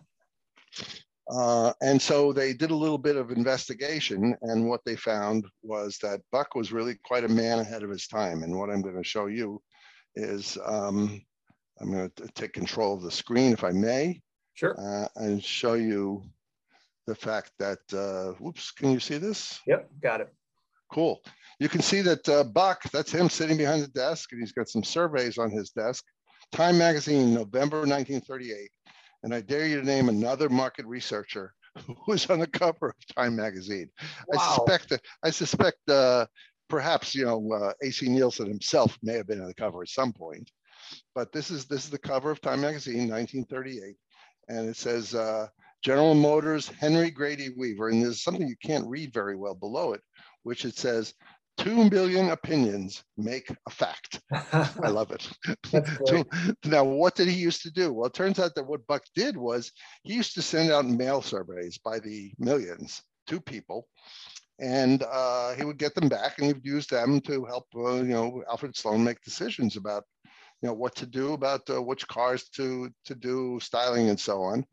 Uh, 1.31 1.73
and 1.81 2.03
so 2.03 2.33
they 2.33 2.53
did 2.53 2.73
a 2.73 2.77
little 2.77 2.99
bit 2.99 3.17
of 3.17 3.31
investigation, 3.31 4.37
and 4.43 4.69
what 4.69 4.85
they 4.85 4.97
found 4.97 5.47
was 5.63 5.97
that 5.99 6.21
Buck 6.33 6.57
was 6.57 6.73
really 6.73 6.97
quite 7.05 7.23
a 7.23 7.29
man 7.29 7.61
ahead 7.61 7.85
of 7.85 7.91
his 7.91 8.09
time. 8.09 8.43
And 8.43 8.59
what 8.59 8.69
I'm 8.69 8.83
going 8.83 8.97
to 8.97 9.05
show 9.05 9.27
you 9.27 9.63
is 10.17 10.59
um, 10.67 11.23
I'm 11.81 11.93
going 11.93 12.11
to 12.17 12.27
take 12.35 12.53
control 12.53 12.95
of 12.95 13.03
the 13.03 13.13
screen, 13.13 13.53
if 13.53 13.63
I 13.63 13.71
may. 13.71 14.21
Sure. 14.55 14.75
Uh, 14.77 15.07
and 15.17 15.43
show 15.43 15.75
you 15.75 16.25
the 17.07 17.15
fact 17.15 17.53
that, 17.61 17.79
uh, 17.93 18.33
whoops, 18.41 18.73
can 18.73 18.91
you 18.91 18.99
see 18.99 19.19
this? 19.19 19.61
Yep, 19.69 19.89
got 20.03 20.21
it. 20.21 20.35
Cool. 20.93 21.23
You 21.61 21.69
can 21.69 21.81
see 21.81 22.01
that 22.01 22.29
uh, 22.29 22.43
Buck, 22.43 22.83
that's 22.91 23.13
him 23.13 23.29
sitting 23.29 23.57
behind 23.57 23.85
the 23.85 23.89
desk, 23.89 24.33
and 24.33 24.41
he's 24.41 24.53
got 24.53 24.69
some 24.69 24.83
surveys 24.83 25.39
on 25.39 25.53
his 25.53 25.71
desk. 25.71 26.05
Time 26.51 26.77
Magazine, 26.77 27.33
November 27.33 27.79
1938 27.79 28.69
and 29.23 29.35
I 29.35 29.41
dare 29.41 29.67
you 29.67 29.81
to 29.81 29.87
name 29.87 30.09
another 30.09 30.49
market 30.49 30.87
researcher 30.87 31.55
who 31.87 31.97
was 32.07 32.29
on 32.31 32.41
the 32.41 32.47
cover 32.47 32.89
of 32.89 33.17
Time 33.17 33.37
magazine. 33.37 33.91
Wow. 34.29 34.39
I 34.39 34.55
suspect 34.55 34.89
that 34.91 35.03
I 35.23 35.31
suspect 35.31 35.89
uh, 35.89 36.27
perhaps 36.69 37.15
you 37.15 37.25
know 37.25 37.53
uh, 37.53 37.73
AC 37.83 38.09
Nielsen 38.09 38.47
himself 38.47 38.99
may 39.03 39.15
have 39.15 39.27
been 39.27 39.41
on 39.41 39.49
the 39.49 39.55
cover 39.55 39.83
at 39.83 39.89
some 39.89 40.13
point. 40.13 40.51
But 41.15 41.33
this 41.33 41.51
is 41.51 41.67
this 41.67 41.85
is 41.85 41.91
the 41.91 41.99
cover 41.99 42.31
of 42.31 42.41
Time 42.41 42.63
magazine, 42.63 43.09
1938, 43.11 43.97
and 44.49 44.69
it 44.69 44.77
says 44.77 45.15
uh, 45.15 45.49
General 45.83 46.15
Motors 46.15 46.69
Henry 46.69 47.11
Grady 47.11 47.51
Weaver, 47.57 47.89
and 47.89 48.03
there's 48.03 48.23
something 48.23 48.47
you 48.47 48.57
can't 48.63 48.87
read 48.87 49.13
very 49.13 49.37
well 49.37 49.55
below 49.55 49.93
it, 49.93 50.01
which 50.43 50.65
it 50.65 50.77
says 50.77 51.15
2 51.61 51.91
million 51.91 52.31
opinions 52.31 53.05
make 53.19 53.51
a 53.51 53.71
fact. 53.71 54.21
I 54.33 54.89
love 54.89 55.13
it. 55.13 55.29
now, 56.65 56.85
what 56.85 57.15
did 57.15 57.29
he 57.29 57.35
used 57.35 57.63
to 57.63 57.71
do? 57.71 57.93
Well, 57.93 58.07
it 58.07 58.15
turns 58.15 58.39
out 58.39 58.55
that 58.55 58.67
what 58.67 58.87
Buck 58.87 59.03
did 59.15 59.37
was 59.37 59.71
he 60.03 60.15
used 60.15 60.35
to 60.35 60.43
send 60.43 60.71
out 60.71 60.87
mail 60.87 61.21
surveys 61.21 61.77
by 61.77 61.99
the 61.99 62.33
millions 62.39 63.03
to 63.27 63.41
people, 63.41 63.87
and 64.59 65.03
uh, 65.03 65.55
he 65.55 65.65
would 65.65 65.79
get 65.79 65.95
them 65.95 66.09
back 66.09 66.39
and 66.39 66.47
he 66.47 66.53
would 66.55 66.65
use 66.65 66.87
them 66.87 67.21
to 67.23 67.45
help, 67.45 67.67
uh, 67.77 67.97
you 67.97 68.05
know, 68.05 68.43
Alfred 68.51 68.75
Sloan 68.75 69.05
make 69.05 69.21
decisions 69.23 69.77
about, 69.77 70.05
you 70.25 70.69
know, 70.69 70.75
what 70.75 70.95
to 70.97 71.07
do 71.07 71.35
about 71.35 71.69
uh, 71.69 71.83
which 71.83 72.09
cars 72.09 72.49
to 72.55 72.89
to 73.05 73.15
do, 73.15 73.59
styling, 73.61 74.09
and 74.09 74.19
so 74.19 74.43
on. 74.43 74.65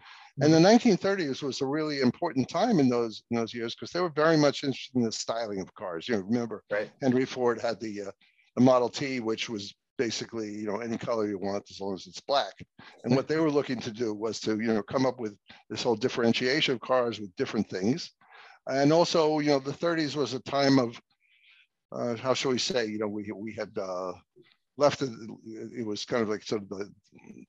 And 0.42 0.54
the 0.54 0.60
1930s 0.60 1.42
was 1.42 1.62
a 1.62 1.66
really 1.66 2.02
important 2.02 2.48
time 2.48 2.80
in 2.80 2.90
those 2.90 3.24
in 3.32 3.38
those 3.38 3.54
years 3.54 3.74
because 3.74 3.92
they 3.92 4.02
were 4.02 4.10
very 4.10 4.38
much 4.38 4.64
interested 4.64 4.96
in 4.96 5.04
the 5.04 5.12
styling 5.12 5.62
of 5.62 5.74
cars. 5.74 6.08
You 6.08 6.16
know, 6.16 6.22
remember 6.22 6.64
right. 6.72 6.92
Henry 7.02 7.26
Ford 7.26 7.60
had 7.60 7.80
the 7.80 8.04
uh, 8.04 8.12
the 8.56 8.64
Model 8.64 8.90
T, 8.90 9.20
which 9.20 9.50
was 9.50 9.74
basically, 9.98 10.52
you 10.52 10.68
know, 10.68 10.78
any 10.78 10.98
color 10.98 11.28
you 11.28 11.38
want 11.38 11.64
as 11.70 11.80
long 11.80 11.94
as 11.94 12.06
it's 12.08 12.22
black. 12.22 12.54
And 13.04 13.16
what 13.16 13.28
they 13.28 13.38
were 13.38 13.52
looking 13.52 13.80
to 13.82 13.92
do 13.92 14.14
was 14.14 14.40
to, 14.42 14.52
you 14.52 14.74
know, 14.74 14.84
come 14.84 15.06
up 15.06 15.20
with 15.20 15.36
this 15.70 15.84
whole 15.84 15.96
differentiation 15.96 16.76
of 16.76 16.82
cars 16.82 17.20
with 17.20 17.36
different 17.36 17.70
things. 17.70 18.12
And 18.68 18.92
also, 18.92 19.40
you 19.40 19.50
know, 19.50 19.60
the 19.60 19.72
30s 19.72 20.16
was 20.16 20.34
a 20.34 20.40
time 20.42 20.78
of, 20.80 21.00
uh, 21.92 22.16
how 22.16 22.34
shall 22.34 22.52
we 22.52 22.58
say, 22.58 22.86
you 22.86 23.00
know, 23.00 23.08
we, 23.08 23.32
we 23.34 23.54
had 23.54 23.72
uh, 23.78 24.12
left, 24.78 25.02
it, 25.02 25.10
it 25.46 25.86
was 25.86 26.06
kind 26.06 26.22
of 26.22 26.30
like 26.30 26.44
sort 26.44 26.62
of 26.62 26.70
the, 26.70 26.92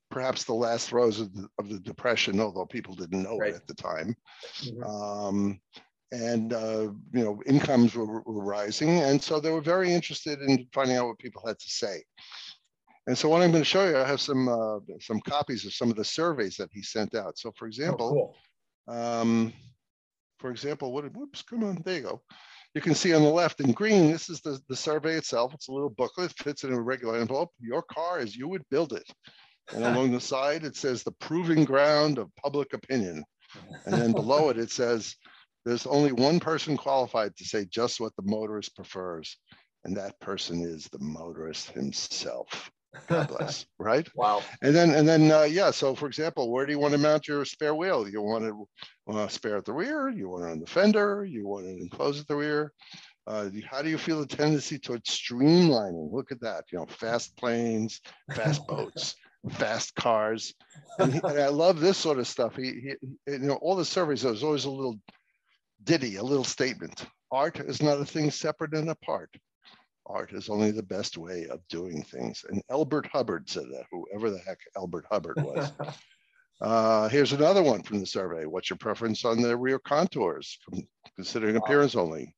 perhaps 0.09 0.43
the 0.43 0.53
last 0.53 0.89
throes 0.89 1.19
of 1.19 1.33
the, 1.33 1.47
of 1.59 1.69
the 1.69 1.79
depression, 1.79 2.39
although 2.39 2.65
people 2.65 2.95
didn't 2.95 3.23
know 3.23 3.37
right. 3.37 3.51
it 3.51 3.55
at 3.55 3.67
the 3.67 3.75
time. 3.75 4.15
Mm-hmm. 4.63 4.83
Um, 4.83 5.59
and 6.11 6.53
uh, 6.53 6.89
you 7.13 7.23
know 7.23 7.41
incomes 7.45 7.95
were, 7.95 8.21
were, 8.21 8.43
rising 8.43 8.89
and 9.01 9.21
so 9.21 9.39
they 9.39 9.51
were 9.51 9.61
very 9.61 9.93
interested 9.93 10.41
in 10.41 10.67
finding 10.73 10.97
out 10.97 11.07
what 11.07 11.19
people 11.19 11.43
had 11.45 11.59
to 11.59 11.69
say 11.69 12.03
and 13.05 13.15
so 13.15 13.29
what 13.29 13.41
i'm 13.41 13.51
going 13.51 13.61
to 13.61 13.65
show 13.65 13.87
you 13.87 13.95
i 13.95 14.07
have 14.07 14.19
some 14.19 14.47
uh, 14.47 14.79
some 14.99 15.19
copies 15.21 15.65
of 15.65 15.73
some 15.73 15.89
of 15.89 15.95
the 15.95 16.03
surveys 16.03 16.57
that 16.57 16.69
he 16.73 16.81
sent 16.81 17.13
out 17.13 17.37
so 17.37 17.51
for 17.55 17.67
example 17.67 18.33
oh, 18.87 18.91
cool. 18.91 18.97
um, 18.97 19.53
for 20.39 20.49
example 20.49 20.91
what 20.91 21.05
whoops 21.15 21.43
come 21.43 21.63
on 21.63 21.79
there 21.85 21.97
you 21.97 22.01
go 22.01 22.21
you 22.73 22.81
can 22.81 22.95
see 22.95 23.13
on 23.13 23.23
the 23.23 23.29
left 23.29 23.61
in 23.61 23.71
green 23.71 24.11
this 24.11 24.29
is 24.29 24.41
the, 24.41 24.59
the 24.69 24.75
survey 24.75 25.15
itself. 25.15 25.53
It's 25.53 25.69
a 25.69 25.71
little 25.71 25.89
booklet 25.89 26.33
fits 26.37 26.63
in 26.63 26.73
a 26.73 26.81
regular 26.81 27.17
envelope. 27.17 27.51
Your 27.59 27.81
car 27.81 28.19
as 28.19 28.35
you 28.35 28.47
would 28.47 28.63
build 28.69 28.93
it. 28.93 29.09
And 29.73 29.83
along 29.85 30.11
the 30.11 30.21
side 30.21 30.63
it 30.63 30.75
says 30.75 31.03
the 31.03 31.11
proving 31.13 31.65
ground 31.65 32.17
of 32.17 32.35
public 32.35 32.73
opinion. 32.73 33.23
And 33.85 33.95
then 33.95 34.11
below 34.11 34.49
it 34.49 34.57
it 34.57 34.71
says 34.71 35.15
there's 35.65 35.85
only 35.85 36.11
one 36.11 36.39
person 36.39 36.77
qualified 36.77 37.35
to 37.35 37.45
say 37.45 37.65
just 37.65 37.99
what 37.99 38.15
the 38.15 38.23
motorist 38.23 38.75
prefers, 38.75 39.37
and 39.83 39.95
that 39.97 40.19
person 40.19 40.61
is 40.61 40.85
the 40.85 40.99
motorist 40.99 41.69
himself. 41.71 42.71
God 43.07 43.27
bless, 43.27 43.65
right? 43.79 44.07
Wow. 44.15 44.41
And 44.61 44.75
then, 44.75 44.91
and 44.91 45.07
then, 45.07 45.31
uh, 45.31 45.43
yeah. 45.43 45.71
So, 45.71 45.95
for 45.95 46.07
example, 46.07 46.51
where 46.51 46.65
do 46.65 46.71
you 46.71 46.79
want 46.79 46.93
to 46.93 46.97
mount 46.97 47.27
your 47.27 47.45
spare 47.45 47.75
wheel? 47.75 48.07
You 48.07 48.21
want 48.21 48.45
to 48.45 49.13
uh, 49.13 49.27
spare 49.27 49.57
at 49.57 49.65
the 49.65 49.73
rear. 49.73 50.09
You 50.09 50.29
want 50.29 50.45
it 50.45 50.51
on 50.51 50.59
the 50.59 50.67
fender. 50.67 51.23
You 51.23 51.47
want 51.47 51.67
it 51.67 51.79
enclosed 51.79 52.21
at 52.21 52.27
the 52.27 52.35
rear. 52.35 52.73
Uh, 53.27 53.49
how 53.69 53.81
do 53.81 53.89
you 53.89 53.97
feel 53.97 54.19
the 54.19 54.25
tendency 54.25 54.79
towards 54.79 55.09
streamlining? 55.09 56.11
Look 56.11 56.31
at 56.31 56.41
that. 56.41 56.65
You 56.71 56.79
know, 56.79 56.87
fast 56.87 57.37
planes, 57.37 58.01
fast 58.33 58.65
boats, 58.67 59.15
fast 59.51 59.93
cars. 59.95 60.53
And, 60.97 61.13
he, 61.13 61.19
and, 61.23 61.39
I 61.39 61.49
love 61.49 61.79
this 61.79 61.97
sort 61.97 62.17
of 62.17 62.27
stuff. 62.27 62.55
He, 62.55 62.95
he, 63.27 63.33
you 63.33 63.39
know, 63.39 63.59
all 63.61 63.75
the 63.75 63.85
surveys. 63.85 64.23
There's 64.23 64.43
always 64.43 64.65
a 64.65 64.71
little 64.71 64.99
ditty, 65.83 66.15
a 66.15 66.23
little 66.23 66.43
statement. 66.43 67.05
Art 67.31 67.59
is 67.59 67.83
not 67.83 68.01
a 68.01 68.05
thing 68.05 68.31
separate 68.31 68.73
and 68.73 68.89
apart. 68.89 69.29
Art 70.09 70.33
is 70.33 70.49
only 70.49 70.71
the 70.71 70.83
best 70.83 71.17
way 71.17 71.47
of 71.47 71.67
doing 71.67 72.03
things. 72.03 72.43
And 72.49 72.61
Elbert 72.69 73.07
Hubbard 73.11 73.47
said 73.49 73.65
that, 73.71 73.85
whoever 73.91 74.31
the 74.31 74.39
heck 74.39 74.59
Elbert 74.75 75.05
Hubbard 75.09 75.37
was. 75.43 75.71
uh, 76.61 77.09
here's 77.09 77.31
another 77.31 77.61
one 77.61 77.83
from 77.83 77.99
the 77.99 78.05
survey. 78.05 78.45
What's 78.45 78.69
your 78.69 78.77
preference 78.77 79.23
on 79.23 79.41
the 79.41 79.55
rear 79.55 79.77
contours, 79.79 80.57
considering 81.15 81.57
appearance 81.57 81.95
only? 81.95 82.35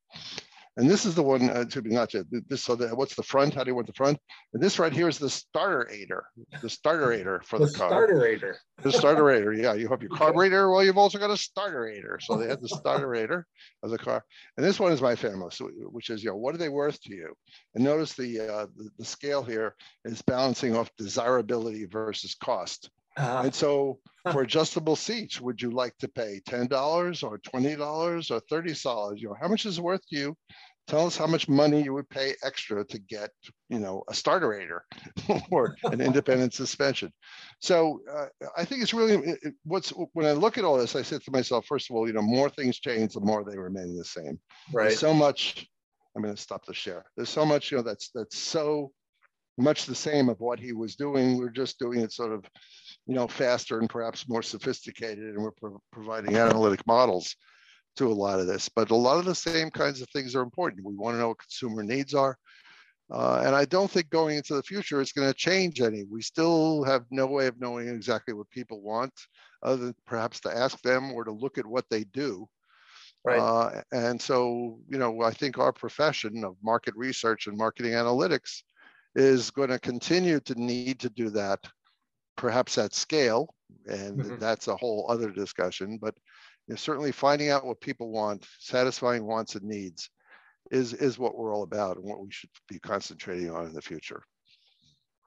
And 0.78 0.90
this 0.90 1.06
is 1.06 1.16
the 1.16 1.24
one 1.24 1.50
uh, 1.50 1.66
to 1.66 1.82
be 1.82 1.90
not 1.90 2.10
just 2.10 2.28
this. 2.48 2.64
So 2.64 2.76
that 2.76 2.96
what's 2.96 3.16
the 3.16 3.24
front? 3.24 3.54
How 3.54 3.64
do 3.64 3.70
you 3.70 3.76
want 3.76 3.88
the 3.88 3.94
front? 3.94 4.18
And 4.54 4.64
this 4.64 4.80
right 4.80 4.94
here 4.94 5.10
is 5.10 5.18
the 5.18 5.30
starter 5.30 5.90
aider, 5.92 6.24
the 6.62 6.70
starter 6.70 7.12
aider 7.12 7.42
for 7.46 7.60
the, 7.60 7.66
the 7.66 7.74
car. 7.74 7.90
Starter 7.90 8.26
aider. 8.26 8.58
The 8.82 8.92
starter 8.92 9.30
aider. 9.32 9.52
Yeah, 9.52 9.74
you 9.74 9.90
have 9.90 10.02
your 10.02 10.12
carburetor. 10.16 10.72
Well, 10.72 10.84
you've 10.84 10.98
also 10.98 11.20
got 11.20 11.30
a 11.30 11.36
starter 11.36 11.90
aider. 11.90 12.20
So 12.22 12.38
they 12.38 12.48
had 12.48 12.62
the 12.62 12.70
starter 12.70 13.14
aider 13.14 13.46
of 13.84 13.90
the 13.90 13.98
car. 13.98 14.24
And 14.56 14.66
this 14.66 14.80
one 14.80 14.94
is 14.94 15.02
my 15.02 15.16
famous, 15.16 15.60
which 15.60 16.10
is 16.10 16.24
you 16.24 16.30
know 16.30 16.38
what 16.38 16.56
are 16.56 16.60
they 16.60 16.70
worth 16.70 17.02
to 17.02 17.14
you? 17.14 17.34
And 17.76 17.84
notice 17.84 18.14
the 18.14 18.40
uh, 18.40 18.68
the, 18.78 18.90
the 18.98 19.06
scale 19.06 19.44
here 19.44 19.76
is 20.06 20.22
balancing 20.22 20.76
off 20.76 20.90
desirability 20.98 21.86
versus 21.86 22.34
cost. 22.36 22.90
Uh-huh. 23.18 23.42
And 23.46 23.54
so 23.54 24.00
for 24.32 24.42
adjustable 24.42 24.96
seats, 24.96 25.42
would 25.42 25.62
you 25.62 25.72
like 25.72 25.98
to 26.00 26.08
pay 26.08 26.42
$10 26.48 27.24
or 27.24 27.40
$20 27.40 28.32
or 28.32 28.42
$30? 28.42 29.20
You 29.20 29.30
know, 29.30 29.36
how 29.40 29.48
much 29.48 29.66
is 29.66 29.78
it 29.78 29.84
worth 29.84 30.06
to 30.08 30.18
you? 30.18 30.38
Tell 30.88 31.06
us 31.06 31.16
how 31.16 31.28
much 31.28 31.48
money 31.48 31.84
you 31.84 31.94
would 31.94 32.10
pay 32.10 32.34
extra 32.44 32.84
to 32.86 33.00
get, 33.00 33.30
you 33.70 33.80
know, 33.80 34.04
a 34.10 34.14
starter 34.14 34.60
aider 34.60 34.84
or 35.52 35.76
an 35.84 36.02
independent 36.02 36.54
suspension. 36.54 37.14
So 37.60 38.02
uh, 38.12 38.26
I 38.58 38.66
think 38.66 38.82
it's 38.82 38.94
really 38.94 39.16
it, 39.16 39.54
what's 39.64 39.94
when 40.14 40.26
I 40.26 40.32
look 40.32 40.58
at 40.58 40.66
all 40.66 40.78
this, 40.78 40.96
I 40.96 41.04
said 41.04 41.22
to 41.24 41.32
myself, 41.32 41.66
first 41.68 41.90
of 41.90 41.96
all, 41.96 42.08
you 42.08 42.14
know, 42.14 42.24
more 42.24 42.50
things 42.50 42.80
change, 42.80 43.14
the 43.14 43.22
more 43.22 43.44
they 43.44 43.58
remain 43.58 43.96
the 43.96 44.04
same. 44.04 44.40
Right. 44.74 44.90
There's 44.90 45.00
so 45.00 45.14
much. 45.14 45.68
I'm 46.16 46.24
going 46.24 46.36
to 46.36 46.42
stop 46.42 46.66
the 46.66 46.74
share. 46.74 47.06
There's 47.16 47.30
so 47.30 47.46
much, 47.46 47.72
you 47.72 47.78
know, 47.78 47.84
that's 47.84 48.10
that's 48.14 48.38
so 48.38 48.92
much 49.58 49.86
the 49.86 49.96
same 49.96 50.30
of 50.30 50.40
what 50.40 50.60
he 50.60 50.74
was 50.74 50.96
doing. 50.96 51.38
We're 51.38 51.50
just 51.50 51.80
doing 51.80 52.00
it 52.00 52.12
sort 52.12 52.34
of, 52.34 52.46
you 53.08 53.16
know, 53.16 53.28
faster 53.28 53.80
and 53.80 53.90
perhaps 53.90 54.30
more 54.30 54.44
sophisticated, 54.44 55.24
and 55.24 55.42
we're 55.42 55.52
pro- 55.52 55.82
providing 55.92 56.36
analytic 56.36 56.86
models 56.86 57.36
to 57.98 58.08
a 58.08 58.14
lot 58.14 58.40
of 58.40 58.48
this. 58.48 58.70
But 58.70 58.92
a 58.92 58.96
lot 58.96 59.18
of 59.18 59.26
the 59.26 59.36
same 59.36 59.70
kinds 59.70 60.02
of 60.02 60.10
things 60.10 60.36
are 60.36 60.42
important. 60.42 60.86
We 60.86 60.96
want 60.96 61.16
to 61.16 61.20
know 61.20 61.30
what 61.30 61.40
consumer 61.40 61.84
needs 61.84 62.14
are. 62.14 62.38
Uh, 63.12 63.44
and 63.46 63.54
I 63.54 63.66
don't 63.66 63.92
think 63.92 64.10
going 64.10 64.38
into 64.38 64.56
the 64.56 64.64
future 64.64 65.02
it's 65.02 65.12
going 65.12 65.28
to 65.28 65.34
change 65.34 65.82
any. 65.82 66.06
We 66.10 66.22
still 66.22 66.86
have 66.86 67.04
no 67.12 67.26
way 67.26 67.48
of 67.48 67.60
knowing 67.60 67.90
exactly 67.90 68.34
what 68.34 68.50
people 68.50 68.82
want, 68.82 69.12
other 69.62 69.86
than 69.86 69.96
perhaps 70.06 70.40
to 70.42 70.56
ask 70.56 70.82
them 70.82 71.12
or 71.12 71.26
to 71.26 71.32
look 71.32 71.58
at 71.58 71.66
what 71.66 71.86
they 71.90 72.06
do. 72.06 72.48
Right. 73.26 73.40
Uh, 73.40 73.82
and 73.92 74.20
so, 74.20 74.80
you 74.88 74.98
know, 74.98 75.22
I 75.22 75.32
think 75.32 75.58
our 75.58 75.74
profession 75.74 76.44
of 76.46 76.56
market 76.64 76.96
research 76.96 77.48
and 77.48 77.58
marketing 77.58 77.92
analytics 77.92 78.64
is 79.14 79.52
going 79.52 79.70
to 79.70 79.80
continue 79.80 80.40
to 80.40 80.56
need 80.56 81.00
to 81.02 81.10
do 81.10 81.30
that, 81.32 81.60
perhaps 82.42 82.80
at 82.80 82.96
scale, 82.96 83.54
and 83.86 84.18
mm-hmm. 84.18 84.40
that's 84.40 84.68
a 84.68 84.76
whole 84.76 85.06
other 85.08 85.30
discussion. 85.30 86.00
But 86.02 86.16
you 86.68 86.74
know, 86.74 86.76
certainly 86.76 87.12
finding 87.12 87.52
out 87.52 87.68
what 87.68 87.80
people 87.80 88.12
want, 88.12 88.48
satisfying 88.60 89.26
wants 89.28 89.54
and 89.54 89.64
needs, 89.64 90.10
is 90.72 90.94
is 90.94 91.20
what 91.20 91.38
we're 91.38 91.54
all 91.54 91.62
about 91.62 91.98
and 91.98 92.06
what 92.06 92.20
we 92.20 92.32
should 92.32 92.50
be 92.68 92.80
concentrating 92.80 93.52
on 93.52 93.68
in 93.68 93.74
the 93.74 93.82
future. 93.82 94.24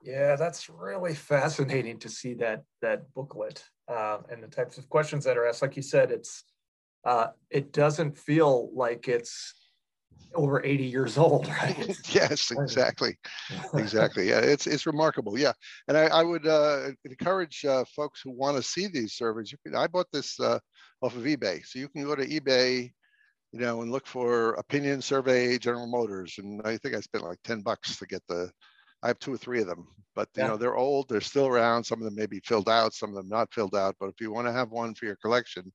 Yeah, 0.02 0.34
that's 0.34 0.68
really 0.68 1.14
fascinating 1.14 2.00
to 2.00 2.08
see 2.08 2.34
that 2.34 2.64
that 2.82 3.04
booklet 3.14 3.62
uh, 3.88 4.18
and 4.28 4.42
the 4.42 4.48
types 4.48 4.76
of 4.76 4.88
questions 4.88 5.24
that 5.24 5.38
are 5.38 5.46
asked. 5.46 5.62
Like 5.62 5.76
you 5.76 5.82
said, 5.82 6.10
it's 6.10 6.42
uh, 7.04 7.28
it 7.48 7.72
doesn't 7.72 8.18
feel 8.18 8.70
like 8.74 9.06
it's 9.06 9.54
over 10.34 10.64
80 10.64 10.84
years 10.84 11.18
old, 11.18 11.48
right? 11.62 11.96
yes, 12.14 12.50
exactly. 12.50 13.16
exactly. 13.74 14.28
Yeah, 14.28 14.40
it's 14.40 14.66
it's 14.66 14.86
remarkable. 14.86 15.38
Yeah. 15.38 15.52
And 15.88 15.96
I, 15.96 16.06
I 16.06 16.22
would 16.22 16.46
uh, 16.46 16.90
encourage 17.04 17.64
uh, 17.64 17.84
folks 17.94 18.20
who 18.22 18.32
want 18.32 18.56
to 18.56 18.62
see 18.62 18.86
these 18.86 19.14
surveys. 19.14 19.52
You 19.52 19.58
can, 19.64 19.76
I 19.76 19.86
bought 19.86 20.08
this 20.12 20.38
uh, 20.40 20.58
off 21.02 21.16
of 21.16 21.22
eBay. 21.22 21.64
So 21.64 21.78
you 21.78 21.88
can 21.88 22.04
go 22.04 22.14
to 22.14 22.26
eBay, 22.26 22.90
you 23.52 23.60
know, 23.60 23.82
and 23.82 23.92
look 23.92 24.06
for 24.06 24.54
opinion 24.54 25.02
survey 25.02 25.58
General 25.58 25.86
Motors. 25.86 26.34
And 26.38 26.60
I 26.64 26.76
think 26.78 26.94
I 26.94 27.00
spent 27.00 27.24
like 27.24 27.38
10 27.44 27.60
bucks 27.60 27.96
to 27.96 28.06
get 28.06 28.22
the, 28.28 28.50
I 29.02 29.08
have 29.08 29.18
two 29.18 29.34
or 29.34 29.36
three 29.36 29.60
of 29.60 29.66
them, 29.66 29.86
but 30.16 30.28
you 30.34 30.42
yeah. 30.42 30.48
know, 30.48 30.56
they're 30.56 30.76
old, 30.76 31.08
they're 31.08 31.20
still 31.20 31.46
around. 31.46 31.84
Some 31.84 31.98
of 31.98 32.06
them 32.06 32.14
may 32.14 32.26
be 32.26 32.40
filled 32.40 32.70
out, 32.70 32.94
some 32.94 33.10
of 33.10 33.16
them 33.16 33.28
not 33.28 33.52
filled 33.52 33.76
out. 33.76 33.96
But 34.00 34.08
if 34.08 34.14
you 34.20 34.32
want 34.32 34.46
to 34.46 34.52
have 34.52 34.70
one 34.70 34.94
for 34.94 35.04
your 35.04 35.16
collection, 35.16 35.70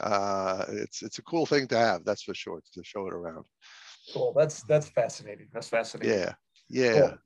uh, 0.00 0.64
it's 0.68 1.02
it's 1.02 1.18
a 1.18 1.22
cool 1.22 1.46
thing 1.46 1.68
to 1.68 1.76
have. 1.78 2.04
That's 2.04 2.22
for 2.22 2.34
sure. 2.34 2.60
To 2.72 2.84
show 2.84 3.06
it 3.06 3.14
around. 3.14 3.44
Cool. 4.12 4.32
That's 4.36 4.62
that's 4.64 4.88
fascinating. 4.88 5.48
That's 5.52 5.68
fascinating. 5.68 6.18
Yeah. 6.18 6.32
Yeah. 6.68 7.00
Cool. 7.00 7.18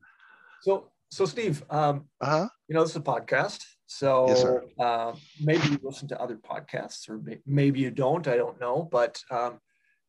So 0.62 0.90
so 1.10 1.24
Steve, 1.24 1.64
um, 1.70 2.04
uh-huh. 2.20 2.48
you 2.68 2.74
know, 2.74 2.82
this 2.82 2.90
is 2.90 2.96
a 2.96 3.00
podcast. 3.00 3.64
So 3.86 4.28
yes, 4.28 4.44
uh, 4.78 5.12
maybe 5.40 5.66
you 5.68 5.78
listen 5.82 6.08
to 6.08 6.20
other 6.20 6.36
podcasts, 6.36 7.08
or 7.08 7.22
maybe 7.46 7.80
you 7.80 7.90
don't. 7.90 8.28
I 8.28 8.36
don't 8.36 8.60
know. 8.60 8.86
But 8.90 9.22
um, 9.30 9.60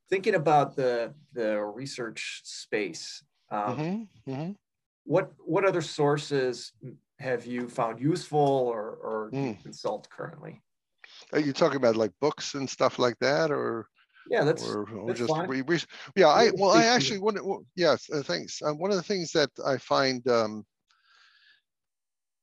thinking 0.09 0.35
about 0.35 0.75
the 0.75 1.13
the 1.33 1.61
research 1.61 2.41
space, 2.43 3.23
um, 3.51 3.77
mm-hmm. 3.77 4.31
Mm-hmm. 4.31 4.51
what 5.05 5.31
what 5.39 5.63
other 5.63 5.81
sources 5.81 6.73
have 7.19 7.45
you 7.45 7.67
found 7.67 7.99
useful 7.99 8.39
or, 8.39 8.81
or 8.81 9.29
mm. 9.33 9.61
consult 9.61 10.09
currently? 10.09 10.61
Are 11.33 11.39
you 11.39 11.53
talking 11.53 11.77
about 11.77 11.95
like 11.95 12.11
books 12.19 12.55
and 12.55 12.69
stuff 12.69 12.99
like 12.99 13.17
that, 13.19 13.51
or? 13.51 13.87
Yeah, 14.29 14.43
that's, 14.43 14.63
or, 14.63 14.87
or 14.89 15.07
that's 15.07 15.19
just 15.19 15.33
re, 15.47 15.61
re, 15.61 15.79
yeah. 16.15 16.27
I 16.27 16.51
well, 16.53 16.71
I 16.71 16.85
actually 16.85 17.17
one. 17.17 17.37
Yes, 17.75 18.07
uh, 18.13 18.21
thanks. 18.21 18.61
Uh, 18.61 18.73
one 18.73 18.91
of 18.91 18.97
the 18.97 19.03
things 19.03 19.31
that 19.31 19.49
I 19.65 19.77
find 19.77 20.27
um, 20.27 20.65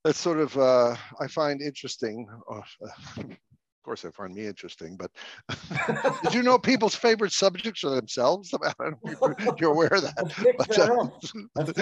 that's 0.07 0.21
sort 0.21 0.39
of 0.39 0.57
uh, 0.57 0.97
I 1.21 1.27
find 1.27 1.61
interesting. 1.61 2.29
Uh, 2.51 2.61
of 3.19 3.37
course, 3.85 4.05
I 4.05 4.11
find 4.11 4.35
me 4.35 4.47
interesting, 4.47 4.97
but 4.97 5.11
did 6.23 6.35
you 6.35 6.43
know 6.43 6.59
people's 6.59 6.95
favorite 6.95 7.33
subjects 7.33 7.85
are 7.85 7.95
themselves? 7.95 8.53
I 8.65 8.73
don't 8.79 9.03
know 9.03 9.35
if 9.39 9.61
you're, 9.61 9.73
aware 9.73 9.95
of 9.95 10.03
that. 10.03 10.15
But, 10.59 10.79
uh, 10.79 11.09
that 11.57 11.75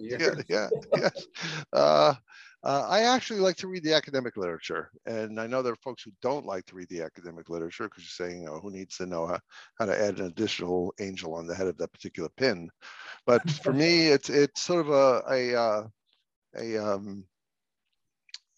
yeah, 0.00 0.34
yeah, 0.48 0.68
yes. 0.96 1.26
Uh, 2.64 2.86
I 2.88 3.00
actually 3.00 3.40
like 3.40 3.56
to 3.56 3.68
read 3.68 3.84
the 3.84 3.92
academic 3.92 4.38
literature, 4.38 4.90
and 5.04 5.38
I 5.38 5.46
know 5.46 5.60
there 5.60 5.74
are 5.74 5.84
folks 5.84 6.02
who 6.02 6.12
don't 6.22 6.46
like 6.46 6.64
to 6.66 6.74
read 6.74 6.88
the 6.88 7.02
academic 7.02 7.50
literature 7.50 7.84
because 7.84 8.04
you're 8.04 8.26
saying, 8.26 8.40
you 8.40 8.46
know, 8.46 8.58
who 8.58 8.70
needs 8.70 8.96
to 8.96 9.06
know 9.06 9.26
how, 9.26 9.38
how 9.78 9.84
to 9.84 10.00
add 10.00 10.18
an 10.18 10.26
additional 10.26 10.94
angel 10.98 11.34
on 11.34 11.46
the 11.46 11.54
head 11.54 11.66
of 11.66 11.76
that 11.76 11.92
particular 11.92 12.30
pin. 12.38 12.70
But 13.26 13.48
for 13.62 13.74
me, 13.74 14.08
it's 14.08 14.30
it's 14.30 14.62
sort 14.62 14.86
of 14.86 14.88
a 14.88 15.22
a 15.30 15.60
uh, 15.60 15.86
a, 16.56 16.78
um, 16.78 17.24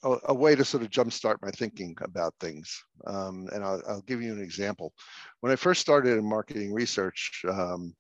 a, 0.05 0.17
a 0.27 0.35
way 0.35 0.55
to 0.55 0.65
sort 0.65 0.85
of 0.85 0.91
jumpstart 0.91 1.43
my 1.43 1.51
thinking 1.51 1.97
about 2.01 2.35
things. 2.39 2.85
Um, 3.07 3.49
and 3.53 3.65
I'll, 3.65 3.83
I'll, 3.89 4.03
give 4.03 4.23
you 4.23 4.33
an 4.33 4.43
example. 4.43 4.93
When 5.41 5.53
I 5.53 5.57
first 5.57 5.81
started 5.81 6.17
in 6.17 6.25
marketing 6.25 6.73
research, 6.73 7.43
um, 7.49 7.95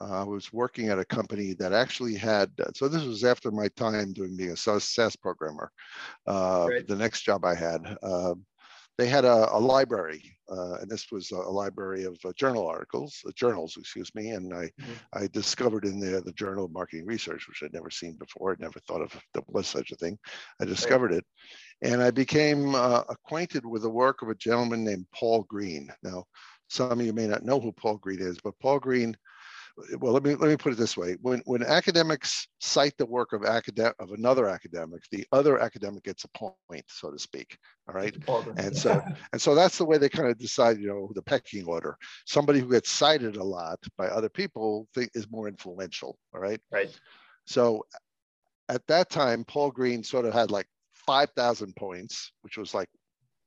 I 0.00 0.22
was 0.22 0.52
working 0.52 0.88
at 0.88 0.98
a 0.98 1.04
company 1.04 1.54
that 1.54 1.72
actually 1.72 2.14
had, 2.14 2.50
so 2.74 2.88
this 2.88 3.04
was 3.04 3.24
after 3.24 3.50
my 3.50 3.68
time 3.68 4.12
doing 4.12 4.36
being 4.36 4.50
a 4.50 4.56
SAS 4.56 5.16
programmer. 5.16 5.70
Uh, 6.26 6.66
right. 6.68 6.86
The 6.86 6.96
next 6.96 7.22
job 7.22 7.44
I 7.44 7.54
had, 7.54 7.96
uh, 8.02 8.34
they 8.96 9.06
had 9.06 9.24
a, 9.24 9.54
a 9.54 9.58
library, 9.58 10.36
uh, 10.50 10.74
and 10.80 10.90
this 10.90 11.06
was 11.12 11.30
a, 11.30 11.36
library 11.36 12.04
of 12.04 12.18
uh, 12.24 12.32
journal 12.36 12.66
articles, 12.66 13.22
uh, 13.26 13.30
journals, 13.36 13.76
excuse 13.78 14.12
me. 14.14 14.30
And 14.30 14.52
I, 14.52 14.64
mm-hmm. 14.80 14.92
I 15.12 15.28
discovered 15.28 15.84
in 15.84 16.00
there 16.00 16.20
the 16.20 16.32
Journal 16.32 16.64
of 16.64 16.72
Marketing 16.72 17.06
Research, 17.06 17.46
which 17.46 17.62
I'd 17.62 17.72
never 17.72 17.90
seen 17.90 18.14
before. 18.14 18.52
I'd 18.52 18.60
never 18.60 18.80
thought 18.80 19.02
of 19.02 19.12
there 19.34 19.42
was 19.46 19.68
such 19.68 19.92
a 19.92 19.96
thing. 19.96 20.18
I 20.60 20.64
discovered 20.64 21.12
right. 21.12 21.18
it, 21.18 21.24
and 21.82 22.02
I 22.02 22.10
became 22.10 22.74
acquainted 22.74 23.64
with 23.64 23.82
the 23.82 23.90
work 23.90 24.22
of 24.22 24.30
a 24.30 24.34
gentleman 24.34 24.84
named 24.84 25.06
Paul 25.14 25.44
Green. 25.44 25.92
Now, 26.02 26.24
some 26.68 26.90
of 26.90 27.06
you 27.06 27.12
may 27.12 27.28
not 27.28 27.44
know 27.44 27.60
who 27.60 27.72
Paul 27.72 27.98
Green 27.98 28.20
is, 28.20 28.38
but 28.42 28.58
Paul 28.60 28.80
Green 28.80 29.16
well 29.98 30.12
let 30.12 30.22
me 30.22 30.34
let 30.34 30.48
me 30.48 30.56
put 30.56 30.72
it 30.72 30.78
this 30.78 30.96
way. 30.96 31.16
When 31.20 31.40
when 31.44 31.62
academics 31.62 32.48
cite 32.60 32.94
the 32.98 33.06
work 33.06 33.32
of 33.32 33.44
academic 33.44 33.94
of 33.98 34.12
another 34.12 34.48
academic 34.48 35.02
the 35.10 35.26
other 35.32 35.58
academic 35.58 36.04
gets 36.04 36.24
a 36.24 36.28
point 36.28 36.84
so 36.88 37.10
to 37.10 37.18
speak 37.18 37.56
all 37.88 37.94
right? 37.94 38.16
And 38.56 38.76
so 38.76 39.02
and 39.32 39.40
so 39.40 39.54
that's 39.54 39.78
the 39.78 39.84
way 39.84 39.98
they 39.98 40.08
kind 40.08 40.28
of 40.28 40.38
decide 40.38 40.78
you 40.78 40.88
know 40.88 41.10
the 41.14 41.22
pecking 41.22 41.64
order. 41.66 41.96
Somebody 42.26 42.60
who 42.60 42.70
gets 42.70 42.90
cited 42.90 43.36
a 43.36 43.44
lot 43.44 43.78
by 43.96 44.08
other 44.08 44.28
people 44.28 44.88
think 44.94 45.10
is 45.14 45.30
more 45.30 45.48
influential 45.48 46.18
all 46.34 46.40
right? 46.40 46.60
Right. 46.70 46.98
So 47.46 47.84
at 48.68 48.86
that 48.86 49.10
time 49.10 49.44
paul 49.44 49.70
green 49.70 50.02
sort 50.02 50.26
of 50.26 50.34
had 50.34 50.50
like 50.50 50.66
5000 51.06 51.74
points 51.74 52.32
which 52.42 52.58
was 52.58 52.74
like 52.74 52.88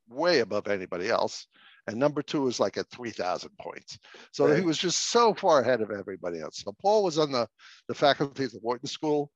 way 0.09 0.39
above 0.39 0.67
anybody 0.67 1.09
else 1.09 1.47
and 1.87 1.97
number 1.97 2.21
two 2.21 2.41
was 2.41 2.59
like 2.59 2.77
at 2.77 2.89
3,000 2.89 3.49
points. 3.59 3.97
So 4.31 4.47
right. 4.47 4.57
he 4.57 4.63
was 4.63 4.77
just 4.77 5.09
so 5.11 5.33
far 5.33 5.61
ahead 5.61 5.81
of 5.81 5.91
everybody 5.91 6.39
else. 6.39 6.61
So 6.63 6.73
Paul 6.81 7.03
was 7.03 7.17
on 7.17 7.31
the, 7.31 7.47
the 7.87 7.95
faculty 7.95 8.45
of 8.45 8.51
the 8.51 8.59
Wharton 8.59 8.87
School. 8.87 9.31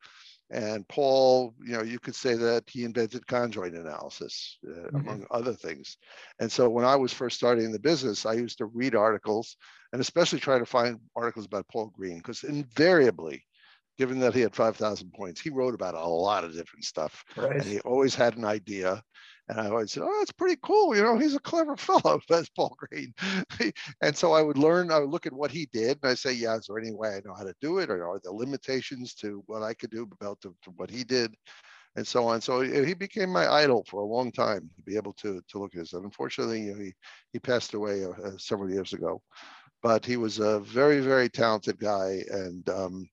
And 0.52 0.88
Paul, 0.88 1.56
you 1.66 1.74
know, 1.74 1.82
you 1.82 1.98
could 1.98 2.14
say 2.14 2.36
that 2.36 2.66
he 2.70 2.84
invented 2.84 3.26
conjoint 3.26 3.74
analysis, 3.74 4.60
uh, 4.68 4.72
mm-hmm. 4.72 4.96
among 4.98 5.26
other 5.32 5.54
things. 5.54 5.98
And 6.40 6.52
so 6.52 6.70
when 6.70 6.86
I 6.86 6.96
was 6.96 7.12
first 7.12 7.38
starting 7.38 7.72
the 7.72 7.80
business, 7.80 8.28
I 8.28 8.34
used 8.34 8.60
to 8.60 8.68
read 8.68 8.94
articles 8.94 9.58
and 9.92 10.02
especially 10.02 10.40
try 10.40 10.60
to 10.60 10.66
find 10.66 11.00
articles 11.16 11.46
about 11.46 11.68
Paul 11.70 11.92
Green, 11.96 12.18
because 12.18 12.44
invariably, 12.44 13.44
given 13.98 14.20
that 14.20 14.34
he 14.34 14.42
had 14.42 14.56
5,000 14.56 15.12
points, 15.14 15.42
he 15.42 15.50
wrote 15.50 15.74
about 15.74 15.96
a 15.96 16.06
lot 16.06 16.44
of 16.44 16.54
different 16.54 16.84
stuff. 16.84 17.24
Right. 17.36 17.56
And 17.56 17.64
he 17.64 17.80
always 17.80 18.14
had 18.14 18.38
an 18.38 18.46
idea. 18.46 19.02
And 19.48 19.60
I 19.60 19.68
always 19.70 19.92
said, 19.92 20.04
oh, 20.04 20.16
that's 20.20 20.32
pretty 20.32 20.58
cool. 20.64 20.96
You 20.96 21.04
know, 21.04 21.18
he's 21.18 21.36
a 21.36 21.40
clever 21.40 21.78
fellow, 21.78 22.20
that's 22.28 22.50
Paul 22.50 22.76
Green. 22.78 23.14
and 24.02 24.16
so 24.18 24.34
I 24.34 24.42
would 24.42 24.58
learn, 24.58 24.92
I 24.92 25.00
would 25.00 25.10
look 25.10 25.26
at 25.28 25.34
what 25.34 25.52
he 25.52 25.68
did 25.72 26.00
and 26.02 26.12
I 26.12 26.16
say, 26.16 26.34
yeah, 26.34 26.56
is 26.56 26.66
there 26.68 26.80
any 26.80 26.94
way 26.94 27.10
I 27.10 27.22
know 27.26 27.36
how 27.36 27.44
to 27.44 27.54
do 27.62 27.78
it? 27.80 27.90
Or 27.90 28.08
are 28.10 28.20
there 28.24 28.32
limitations 28.32 29.14
to 29.16 29.44
what 29.46 29.62
I 29.62 29.74
could 29.74 29.92
do 29.92 30.10
about 30.20 30.42
to, 30.42 30.56
to 30.64 30.72
what 30.72 30.90
he 30.90 31.04
did? 31.04 31.34
And 31.98 32.06
so 32.06 32.28
on. 32.28 32.42
So 32.42 32.60
he 32.60 32.94
became 32.94 33.30
my 33.30 33.50
idol 33.50 33.86
for 33.88 34.02
a 34.02 34.06
long 34.06 34.30
time 34.30 34.70
to 34.76 34.82
be 34.82 34.98
able 34.98 35.14
to, 35.14 35.42
to 35.48 35.60
look 35.60 35.74
at 35.76 35.80
this. 35.80 35.94
And 35.94 36.04
unfortunately, 36.04 36.64
you 36.64 36.74
know, 36.74 36.84
he, 36.84 36.94
he 37.32 37.40
passed 37.40 37.74
away 37.74 38.04
uh, 38.04 38.10
uh, 38.10 38.38
several 38.38 38.70
years 38.70 38.92
ago. 38.92 39.22
But 39.82 40.06
he 40.06 40.18
was 40.18 40.40
a 40.40 40.60
very, 40.60 41.00
very 41.00 41.30
talented 41.30 41.80
guy. 41.80 42.22
And 42.30 42.68
um, 42.68 43.08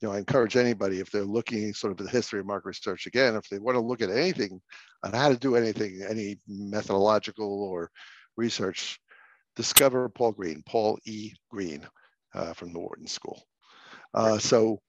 you 0.00 0.08
know, 0.08 0.14
I 0.14 0.18
encourage 0.18 0.56
anybody 0.56 1.00
if 1.00 1.10
they're 1.10 1.24
looking 1.24 1.74
sort 1.74 1.92
of 1.92 2.00
at 2.00 2.06
the 2.06 2.12
history 2.12 2.40
of 2.40 2.46
market 2.46 2.68
research 2.68 3.06
again, 3.06 3.34
if 3.34 3.48
they 3.48 3.58
want 3.58 3.76
to 3.76 3.80
look 3.80 4.00
at 4.00 4.10
anything 4.10 4.60
on 5.02 5.12
how 5.12 5.28
to 5.28 5.36
do 5.36 5.56
anything, 5.56 6.06
any 6.08 6.38
methodological 6.46 7.64
or 7.64 7.90
research, 8.36 9.00
discover 9.56 10.08
Paul 10.08 10.32
Green, 10.32 10.62
Paul 10.66 10.98
E. 11.04 11.32
Green 11.50 11.86
uh, 12.34 12.52
from 12.52 12.72
the 12.72 12.78
Wharton 12.78 13.08
School. 13.08 13.42
Uh, 14.14 14.38
so 14.38 14.80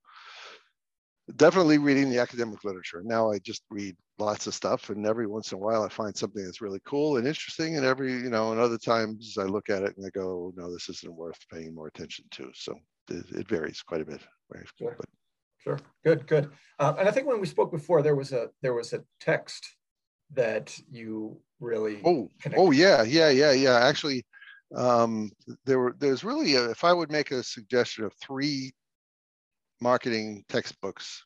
definitely 1.36 1.80
reading 1.80 2.10
the 2.10 2.20
academic 2.20 2.64
literature. 2.64 3.02
Now 3.04 3.32
I 3.32 3.40
just 3.40 3.64
read 3.72 3.96
lots 4.20 4.46
of 4.46 4.54
stuff 4.54 4.90
and 4.90 5.06
every 5.08 5.26
once 5.26 5.52
in 5.52 5.58
a 5.58 5.62
while 5.62 5.84
I 5.84 5.90
find 5.90 6.16
something 6.16 6.44
that's 6.44 6.62
really 6.62 6.82
cool 6.86 7.18
and 7.18 7.28
interesting 7.28 7.78
and 7.78 7.86
every, 7.86 8.14
you 8.14 8.30
know, 8.30 8.52
and 8.52 8.60
other 8.60 8.78
times 8.78 9.38
I 9.40 9.44
look 9.44 9.70
at 9.70 9.84
it 9.84 9.98
and 9.98 10.06
I 10.06 10.10
go, 10.10 10.54
no, 10.56 10.72
this 10.72 10.90
isn't 10.90 11.16
worth 11.16 11.40
paying 11.52 11.74
more 11.74 11.88
attention 11.88 12.26
to. 12.32 12.52
So 12.54 12.76
it, 13.12 13.48
varies 13.48 13.82
quite 13.82 14.02
a 14.02 14.06
bit. 14.06 14.22
Sure. 14.78 14.96
But, 14.98 15.10
sure. 15.58 15.80
Good. 16.04 16.28
Good. 16.28 16.52
Um, 16.80 16.98
and 16.98 17.08
I 17.08 17.12
think 17.12 17.28
when 17.28 17.40
we 17.40 17.48
spoke 17.48 17.72
before, 17.72 18.02
there 18.02 18.16
was 18.16 18.32
a 18.32 18.50
there 18.62 18.74
was 18.74 18.94
a 18.94 19.04
text 19.20 19.66
that 20.34 20.78
you 20.90 21.40
really. 21.60 22.02
Oh. 22.06 22.30
Oh 22.56 22.72
yeah. 22.72 23.04
Yeah. 23.04 23.30
Yeah. 23.30 23.52
Yeah. 23.52 23.80
Actually, 23.80 24.26
um, 24.76 25.32
there 25.66 25.80
were 25.80 25.96
there's 26.00 26.24
really 26.24 26.56
a, 26.56 26.70
if 26.70 26.84
I 26.84 26.94
would 26.94 27.12
make 27.12 27.32
a 27.32 27.44
suggestion 27.44 28.04
of 28.06 28.14
three 28.22 28.72
marketing 29.82 30.44
textbooks 30.50 31.24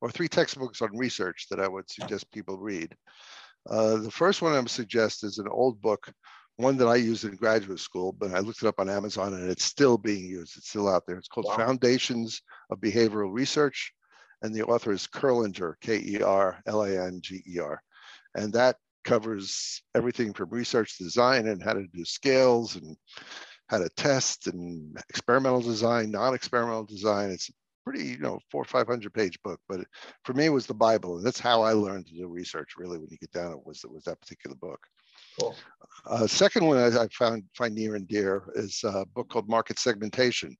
or 0.00 0.10
three 0.10 0.28
textbooks 0.28 0.82
on 0.82 0.96
research 0.96 1.46
that 1.50 1.60
I 1.60 1.68
would 1.68 1.90
suggest 1.90 2.30
people 2.30 2.58
read. 2.58 2.94
Uh, 3.68 3.96
the 3.96 4.10
first 4.10 4.42
one 4.42 4.52
I 4.52 4.60
would 4.60 4.68
suggest 4.68 5.24
is 5.24 5.38
an 5.38 5.48
old 5.48 5.80
book 5.80 6.12
one 6.56 6.76
that 6.76 6.86
I 6.86 6.96
used 6.96 7.24
in 7.24 7.34
graduate 7.34 7.80
school, 7.80 8.12
but 8.12 8.32
I 8.32 8.38
looked 8.40 8.62
it 8.62 8.68
up 8.68 8.78
on 8.78 8.88
Amazon 8.88 9.34
and 9.34 9.50
it's 9.50 9.64
still 9.64 9.98
being 9.98 10.24
used. 10.24 10.56
It's 10.56 10.68
still 10.68 10.88
out 10.88 11.04
there. 11.06 11.16
It's 11.16 11.28
called 11.28 11.46
wow. 11.48 11.56
Foundations 11.56 12.40
of 12.70 12.80
Behavioral 12.80 13.32
Research. 13.32 13.92
And 14.42 14.54
the 14.54 14.62
author 14.62 14.92
is 14.92 15.06
Kerlanger, 15.06 15.74
K 15.80 16.02
E 16.04 16.22
R 16.22 16.60
L 16.66 16.82
A 16.84 17.06
N 17.06 17.20
G 17.22 17.42
E 17.48 17.58
R. 17.58 17.80
And 18.34 18.52
that 18.52 18.76
covers 19.04 19.82
everything 19.94 20.32
from 20.32 20.50
research 20.50 20.98
design 20.98 21.48
and 21.48 21.62
how 21.62 21.72
to 21.72 21.86
do 21.92 22.04
scales 22.04 22.76
and 22.76 22.96
how 23.68 23.78
to 23.78 23.88
test 23.96 24.46
and 24.46 24.96
experimental 25.08 25.60
design, 25.60 26.10
non-experimental 26.10 26.84
design. 26.84 27.30
It's 27.30 27.48
a 27.48 27.52
pretty, 27.84 28.04
you 28.04 28.18
know, 28.18 28.38
four 28.50 28.62
or 28.62 28.66
500 28.66 29.12
page 29.12 29.40
book, 29.42 29.60
but 29.68 29.80
for 30.24 30.34
me 30.34 30.46
it 30.46 30.52
was 30.52 30.66
the 30.66 30.74
Bible. 30.74 31.16
And 31.16 31.26
that's 31.26 31.40
how 31.40 31.62
I 31.62 31.72
learned 31.72 32.06
to 32.06 32.14
do 32.14 32.26
research 32.26 32.74
really 32.76 32.98
when 32.98 33.08
you 33.10 33.18
get 33.18 33.32
down 33.32 33.50
to 33.50 33.58
it 33.58 33.66
was, 33.66 33.84
it 33.84 33.90
was 33.90 34.04
that 34.04 34.20
particular 34.20 34.56
book. 34.56 34.80
Cool. 35.38 35.54
Uh, 36.06 36.26
second 36.26 36.66
one 36.66 36.78
I, 36.78 37.08
found 37.08 37.44
find 37.56 37.74
near 37.74 37.94
and 37.94 38.06
dear 38.06 38.44
is 38.54 38.82
a 38.84 39.06
book 39.14 39.30
called 39.30 39.48
Market 39.48 39.78
Segmentation 39.78 40.54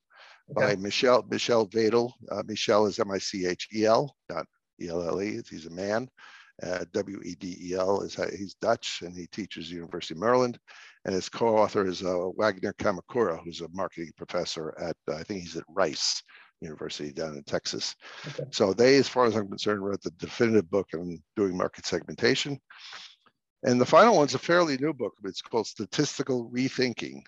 okay. 0.56 0.74
by 0.74 0.80
Michel 0.80 1.24
Michel 1.30 1.66
Wedel. 1.68 2.12
Uh, 2.30 2.42
Michel 2.46 2.86
is 2.86 2.98
M-I-C-H-E-L, 2.98 4.14
not 4.30 4.46
E-L-L-E. 4.80 5.40
He's 5.48 5.66
a 5.66 5.70
man. 5.70 6.08
Uh, 6.62 6.84
W-E-D-E-L 6.92 8.02
is 8.02 8.14
he's 8.14 8.54
Dutch 8.54 9.02
and 9.02 9.14
he 9.14 9.26
teaches 9.26 9.66
at 9.66 9.74
University 9.74 10.14
of 10.14 10.20
Maryland. 10.20 10.58
And 11.04 11.14
his 11.14 11.28
co-author 11.28 11.86
is 11.86 12.02
uh, 12.02 12.28
Wagner 12.36 12.72
Kamakura, 12.74 13.38
who's 13.44 13.60
a 13.60 13.68
marketing 13.72 14.12
professor 14.16 14.74
at 14.80 14.96
I 15.12 15.22
think 15.24 15.40
he's 15.42 15.56
at 15.56 15.64
Rice 15.68 16.22
University 16.60 17.12
down 17.12 17.36
in 17.36 17.42
Texas. 17.44 17.94
Okay. 18.28 18.44
So 18.52 18.72
they, 18.72 18.96
as 18.96 19.08
far 19.08 19.26
as 19.26 19.36
I'm 19.36 19.48
concerned, 19.48 19.84
wrote 19.84 20.02
the 20.02 20.10
definitive 20.12 20.70
book 20.70 20.88
on 20.94 21.22
doing 21.36 21.56
market 21.56 21.86
segmentation. 21.86 22.58
And 23.64 23.80
the 23.80 23.86
final 23.86 24.16
one's 24.16 24.34
a 24.34 24.38
fairly 24.38 24.76
new 24.78 24.92
book. 24.92 25.14
It's 25.24 25.42
called 25.42 25.66
Statistical 25.66 26.50
Rethinking. 26.50 27.22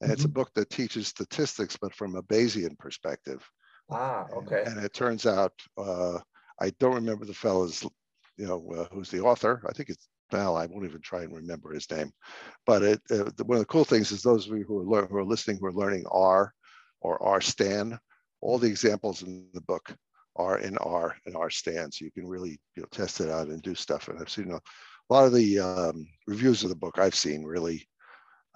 And 0.00 0.10
mm-hmm. 0.10 0.12
it's 0.12 0.24
a 0.24 0.26
mm-hmm. 0.26 0.34
book 0.34 0.50
that 0.54 0.70
teaches 0.70 1.08
statistics, 1.08 1.76
but 1.80 1.94
from 1.94 2.16
a 2.16 2.22
Bayesian 2.22 2.78
perspective. 2.78 3.48
Ah, 3.90 4.26
okay. 4.34 4.64
And, 4.66 4.76
and 4.76 4.84
it 4.84 4.92
turns 4.92 5.24
out, 5.24 5.52
uh, 5.76 6.18
I 6.60 6.70
don't 6.78 6.94
remember 6.94 7.24
the 7.24 7.34
fellow's, 7.34 7.82
you 8.36 8.46
know, 8.46 8.70
uh, 8.76 8.94
who's 8.94 9.10
the 9.10 9.20
author. 9.20 9.62
I 9.68 9.72
think 9.72 9.88
it's 9.88 10.08
well, 10.32 10.56
I 10.56 10.66
won't 10.66 10.84
even 10.84 11.00
try 11.00 11.22
and 11.22 11.34
remember 11.34 11.72
his 11.72 11.90
name. 11.90 12.12
But 12.66 12.82
it, 12.82 13.00
uh, 13.10 13.30
one 13.44 13.56
of 13.56 13.60
the 13.60 13.66
cool 13.66 13.84
things 13.84 14.12
is 14.12 14.22
those 14.22 14.46
of 14.48 14.56
you 14.56 14.64
who 14.64 14.80
are, 14.80 14.84
lear- 14.84 15.06
who 15.06 15.16
are 15.16 15.24
listening, 15.24 15.58
who 15.58 15.66
are 15.66 15.72
learning 15.72 16.04
R 16.10 16.52
or 17.00 17.22
R 17.22 17.40
stan, 17.40 17.98
all 18.40 18.58
the 18.58 18.66
examples 18.66 19.22
in 19.22 19.46
the 19.54 19.60
book 19.62 19.94
are 20.36 20.58
in 20.58 20.76
R 20.78 21.16
and 21.26 21.36
R 21.36 21.50
stan. 21.50 21.90
So 21.90 22.04
you 22.04 22.10
can 22.10 22.26
really 22.26 22.60
you 22.76 22.82
know, 22.82 22.88
test 22.90 23.20
it 23.20 23.30
out 23.30 23.48
and 23.48 23.62
do 23.62 23.74
stuff. 23.74 24.08
And 24.08 24.20
I've 24.20 24.30
seen 24.30 24.50
a, 24.50 24.60
a 25.08 25.14
lot 25.14 25.26
of 25.26 25.32
the 25.32 25.58
um, 25.58 26.06
reviews 26.26 26.62
of 26.62 26.70
the 26.70 26.76
book 26.76 26.98
I've 26.98 27.14
seen 27.14 27.44
really, 27.44 27.88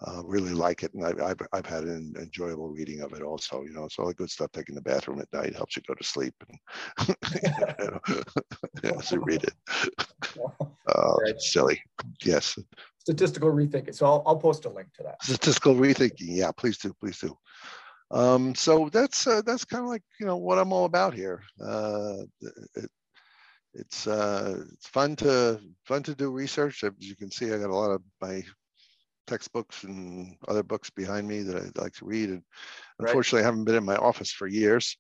uh, 0.07 0.23
really 0.25 0.53
like 0.53 0.83
it, 0.83 0.93
and 0.95 1.05
I've, 1.05 1.21
I've, 1.21 1.41
I've 1.53 1.67
had 1.67 1.85
an 1.85 2.15
enjoyable 2.19 2.69
reading 2.69 3.01
of 3.01 3.13
it 3.13 3.23
also. 3.23 3.63
You 3.63 3.73
know, 3.73 3.85
it's 3.85 3.99
all 3.99 4.09
the 4.09 4.15
good 4.15 4.31
stuff. 4.31 4.51
Taking 4.53 4.75
the 4.75 4.83
bathroom 4.83 5.21
at 5.21 5.33
night 5.33 5.55
helps 5.55 5.77
you 5.77 5.83
go 5.87 5.95
to 5.95 6.05
sleep, 6.05 6.35
and 6.49 7.17
as 8.99 9.11
you 9.13 9.23
read 9.25 9.45
it. 9.45 9.55
Uh, 10.89 11.15
right. 11.23 11.41
Silly, 11.41 11.81
yes. 12.25 12.59
Statistical 12.99 13.51
rethinking. 13.51 13.95
So 13.95 14.05
I'll, 14.05 14.23
I'll 14.27 14.37
post 14.37 14.65
a 14.65 14.69
link 14.69 14.89
to 14.95 15.05
that. 15.05 15.23
Statistical 15.23 15.77
rethinking. 15.77 16.27
Yeah, 16.27 16.51
please 16.51 16.77
do, 16.77 16.93
please 17.01 17.19
do. 17.21 17.37
Um, 18.11 18.55
so 18.55 18.91
that's 18.93 19.27
uh, 19.27 19.43
that's 19.47 19.65
kind 19.65 19.85
of 19.85 19.89
like 19.89 20.03
you 20.21 20.27
know 20.27 20.37
what 20.37 20.59
I'm 20.59 20.73
all 20.73 20.85
about 20.85 21.15
here. 21.15 21.43
Uh, 21.65 22.25
it, 22.75 22.91
it's 23.75 24.07
uh, 24.07 24.65
it's 24.73 24.89
fun 24.89 25.17
to 25.17 25.61
fun 25.85 26.03
to 26.05 26.15
do 26.15 26.31
research. 26.31 26.85
As 26.85 26.93
you 26.99 27.17
can 27.17 27.31
see, 27.31 27.53
I 27.53 27.59
got 27.59 27.71
a 27.71 27.77
lot 27.77 27.91
of 27.91 28.03
my 28.21 28.43
textbooks 29.27 29.85
and 29.85 30.37
other 30.49 30.63
books 30.63 30.91
behind 30.91 31.27
me 31.27 31.43
that 31.43 31.57
I 31.57 31.81
like 31.81 31.95
to 31.95 32.05
read. 32.05 32.31
And 32.31 32.43
unfortunately, 32.99 33.41
right. 33.41 33.45
I 33.45 33.51
haven't 33.51 33.65
been 33.65 33.77
in 33.77 33.85
my 33.85 33.97
office 33.97 34.31
for 34.31 34.47
years. 34.47 34.97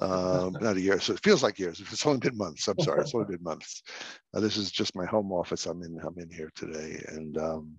Um, 0.00 0.56
not 0.60 0.76
a 0.76 0.80
year, 0.80 1.00
so 1.00 1.14
it 1.14 1.22
feels 1.22 1.42
like 1.42 1.58
years. 1.58 1.80
It's 1.92 2.06
only 2.06 2.18
been 2.18 2.36
months. 2.36 2.68
I'm 2.68 2.78
sorry, 2.80 3.00
it's 3.00 3.14
only 3.14 3.36
been 3.36 3.42
months. 3.42 3.82
Uh, 4.34 4.40
this 4.40 4.56
is 4.56 4.70
just 4.70 4.96
my 4.96 5.06
home 5.06 5.32
office. 5.32 5.66
I'm 5.66 5.82
in. 5.82 5.98
I'm 6.02 6.18
in 6.18 6.30
here 6.30 6.50
today, 6.54 7.02
and 7.08 7.36
um, 7.38 7.72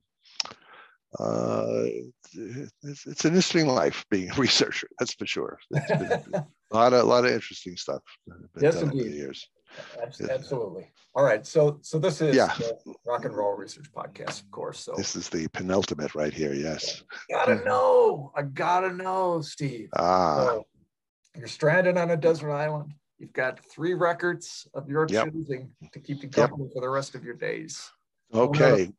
uh, 1.20 1.86
it's, 2.34 3.06
it's, 3.06 3.26
an 3.26 3.32
interesting 3.32 3.68
life 3.68 4.06
being 4.10 4.30
a 4.30 4.36
researcher. 4.36 4.88
That's 5.00 5.14
for 5.14 5.26
sure. 5.26 5.58
a 5.74 6.46
lot 6.72 6.94
of 6.94 7.02
a 7.02 7.04
lot 7.04 7.26
of 7.26 7.32
interesting 7.32 7.78
stuff. 7.78 8.02
Yes, 8.60 8.82
indeed. 8.82 9.14
years. 9.14 9.48
Absolutely. 10.02 10.92
All 11.16 11.24
right. 11.24 11.46
So 11.46 11.80
so 11.82 12.00
this 12.00 12.22
is 12.22 12.36
yeah. 12.36 12.54
rock 13.06 13.26
and 13.26 13.36
roll 13.36 13.54
research 13.54 13.92
podcast, 13.92 14.42
of 14.44 14.52
course. 14.52 14.80
So 14.80 14.94
this 14.96 15.16
is 15.16 15.30
the 15.30 15.48
penultimate 15.50 16.16
right 16.16 16.34
here. 16.34 16.54
Yes. 16.54 17.04
I 17.12 17.34
gotta 17.34 17.66
know. 17.66 18.32
I 18.36 18.44
gotta 18.44 18.94
know, 18.94 19.42
Steve. 19.42 19.90
Ah. 19.96 20.46
So 20.46 20.66
you're 21.36 21.48
stranded 21.48 21.98
on 21.98 22.12
a 22.12 22.18
desert 22.18 22.52
island. 22.52 22.94
You've 23.20 23.34
got 23.34 23.60
three 23.72 23.94
records 23.94 24.68
of 24.74 24.90
your 24.90 25.08
yep. 25.10 25.32
choosing 25.32 25.72
to 25.92 26.00
keep 26.00 26.22
you 26.22 26.30
company 26.30 26.66
yep. 26.66 26.74
for 26.74 26.82
the 26.82 26.90
rest 26.90 27.16
of 27.16 27.24
your 27.24 27.36
days. 27.36 27.90
Okay. 28.34 28.92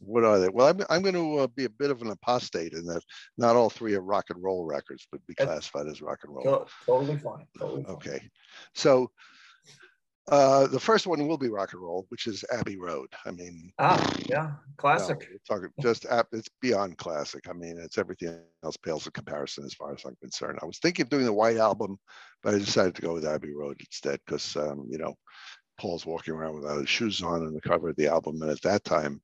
What 0.00 0.24
are 0.24 0.38
they? 0.38 0.48
Well, 0.48 0.68
I'm, 0.68 0.80
I'm 0.88 1.02
going 1.02 1.14
to 1.14 1.38
uh, 1.38 1.46
be 1.48 1.64
a 1.64 1.70
bit 1.70 1.90
of 1.90 2.00
an 2.00 2.10
apostate 2.10 2.74
in 2.74 2.84
that 2.86 3.02
not 3.36 3.56
all 3.56 3.68
three 3.68 3.94
are 3.94 4.00
rock 4.00 4.26
and 4.30 4.42
roll 4.42 4.64
records 4.64 5.06
would 5.12 5.26
be 5.26 5.34
classified 5.34 5.88
as 5.88 6.00
rock 6.00 6.20
and 6.22 6.34
roll. 6.34 6.68
Totally 6.86 7.18
fine. 7.18 7.46
Totally 7.58 7.82
fine. 7.82 7.94
Okay. 7.94 8.20
So 8.74 9.10
uh, 10.28 10.68
the 10.68 10.78
first 10.78 11.06
one 11.06 11.26
will 11.26 11.38
be 11.38 11.48
rock 11.48 11.72
and 11.72 11.82
roll, 11.82 12.06
which 12.08 12.28
is 12.28 12.44
Abbey 12.52 12.76
Road. 12.76 13.08
I 13.26 13.32
mean, 13.32 13.72
ah, 13.80 14.14
yeah, 14.26 14.52
classic. 14.76 15.26
You 15.28 15.32
know, 15.32 15.38
talking 15.48 15.72
just 15.80 16.06
it's 16.32 16.48
beyond 16.60 16.98
classic. 16.98 17.48
I 17.48 17.52
mean, 17.52 17.76
it's 17.78 17.98
everything 17.98 18.38
else 18.62 18.76
pales 18.76 19.06
in 19.06 19.12
comparison 19.12 19.64
as 19.64 19.74
far 19.74 19.92
as 19.92 20.04
I'm 20.04 20.16
concerned. 20.20 20.60
I 20.62 20.66
was 20.66 20.78
thinking 20.78 21.04
of 21.04 21.10
doing 21.10 21.24
the 21.24 21.32
White 21.32 21.56
Album, 21.56 21.98
but 22.42 22.54
I 22.54 22.58
decided 22.58 22.94
to 22.94 23.02
go 23.02 23.14
with 23.14 23.26
Abbey 23.26 23.52
Road 23.52 23.78
instead 23.80 24.20
because 24.24 24.56
um, 24.56 24.86
you 24.88 24.98
know 24.98 25.14
Paul's 25.82 26.06
walking 26.06 26.32
around 26.32 26.54
without 26.54 26.78
his 26.78 26.88
shoes 26.88 27.22
on 27.22 27.44
on 27.44 27.52
the 27.52 27.60
cover 27.60 27.88
of 27.88 27.96
the 27.96 28.06
album. 28.06 28.40
And 28.40 28.52
at 28.52 28.62
that 28.62 28.84
time, 28.84 29.20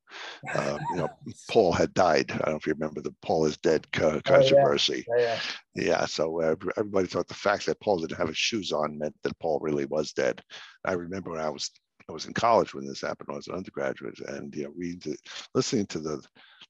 um, 0.56 0.80
you 0.90 0.96
know, 0.96 1.08
Paul 1.48 1.70
had 1.72 1.94
died. 1.94 2.32
I 2.32 2.38
don't 2.38 2.48
know 2.48 2.56
if 2.56 2.66
you 2.66 2.72
remember 2.72 3.00
the 3.00 3.14
Paul 3.22 3.46
is 3.46 3.56
dead 3.58 3.86
controversy. 3.92 5.06
Oh, 5.08 5.16
yeah. 5.16 5.38
Yeah, 5.76 5.84
yeah. 5.84 6.06
So 6.06 6.40
uh, 6.42 6.56
everybody 6.76 7.06
thought 7.06 7.28
the 7.28 7.34
fact 7.34 7.64
that 7.66 7.80
Paul 7.80 7.98
didn't 7.98 8.18
have 8.18 8.26
his 8.26 8.36
shoes 8.36 8.72
on 8.72 8.98
meant 8.98 9.14
that 9.22 9.38
Paul 9.38 9.60
really 9.62 9.84
was 9.84 10.12
dead. 10.12 10.42
I 10.84 10.94
remember 10.94 11.30
when 11.30 11.40
I 11.40 11.48
was 11.48 11.70
I 12.08 12.12
was 12.12 12.26
in 12.26 12.34
college 12.34 12.74
when 12.74 12.86
this 12.86 13.02
happened. 13.02 13.28
I 13.30 13.36
was 13.36 13.46
an 13.46 13.54
undergraduate, 13.54 14.18
and 14.26 14.52
you 14.52 14.64
know, 14.64 14.72
reading, 14.76 15.14
listening 15.54 15.86
to 15.86 16.00
the 16.00 16.20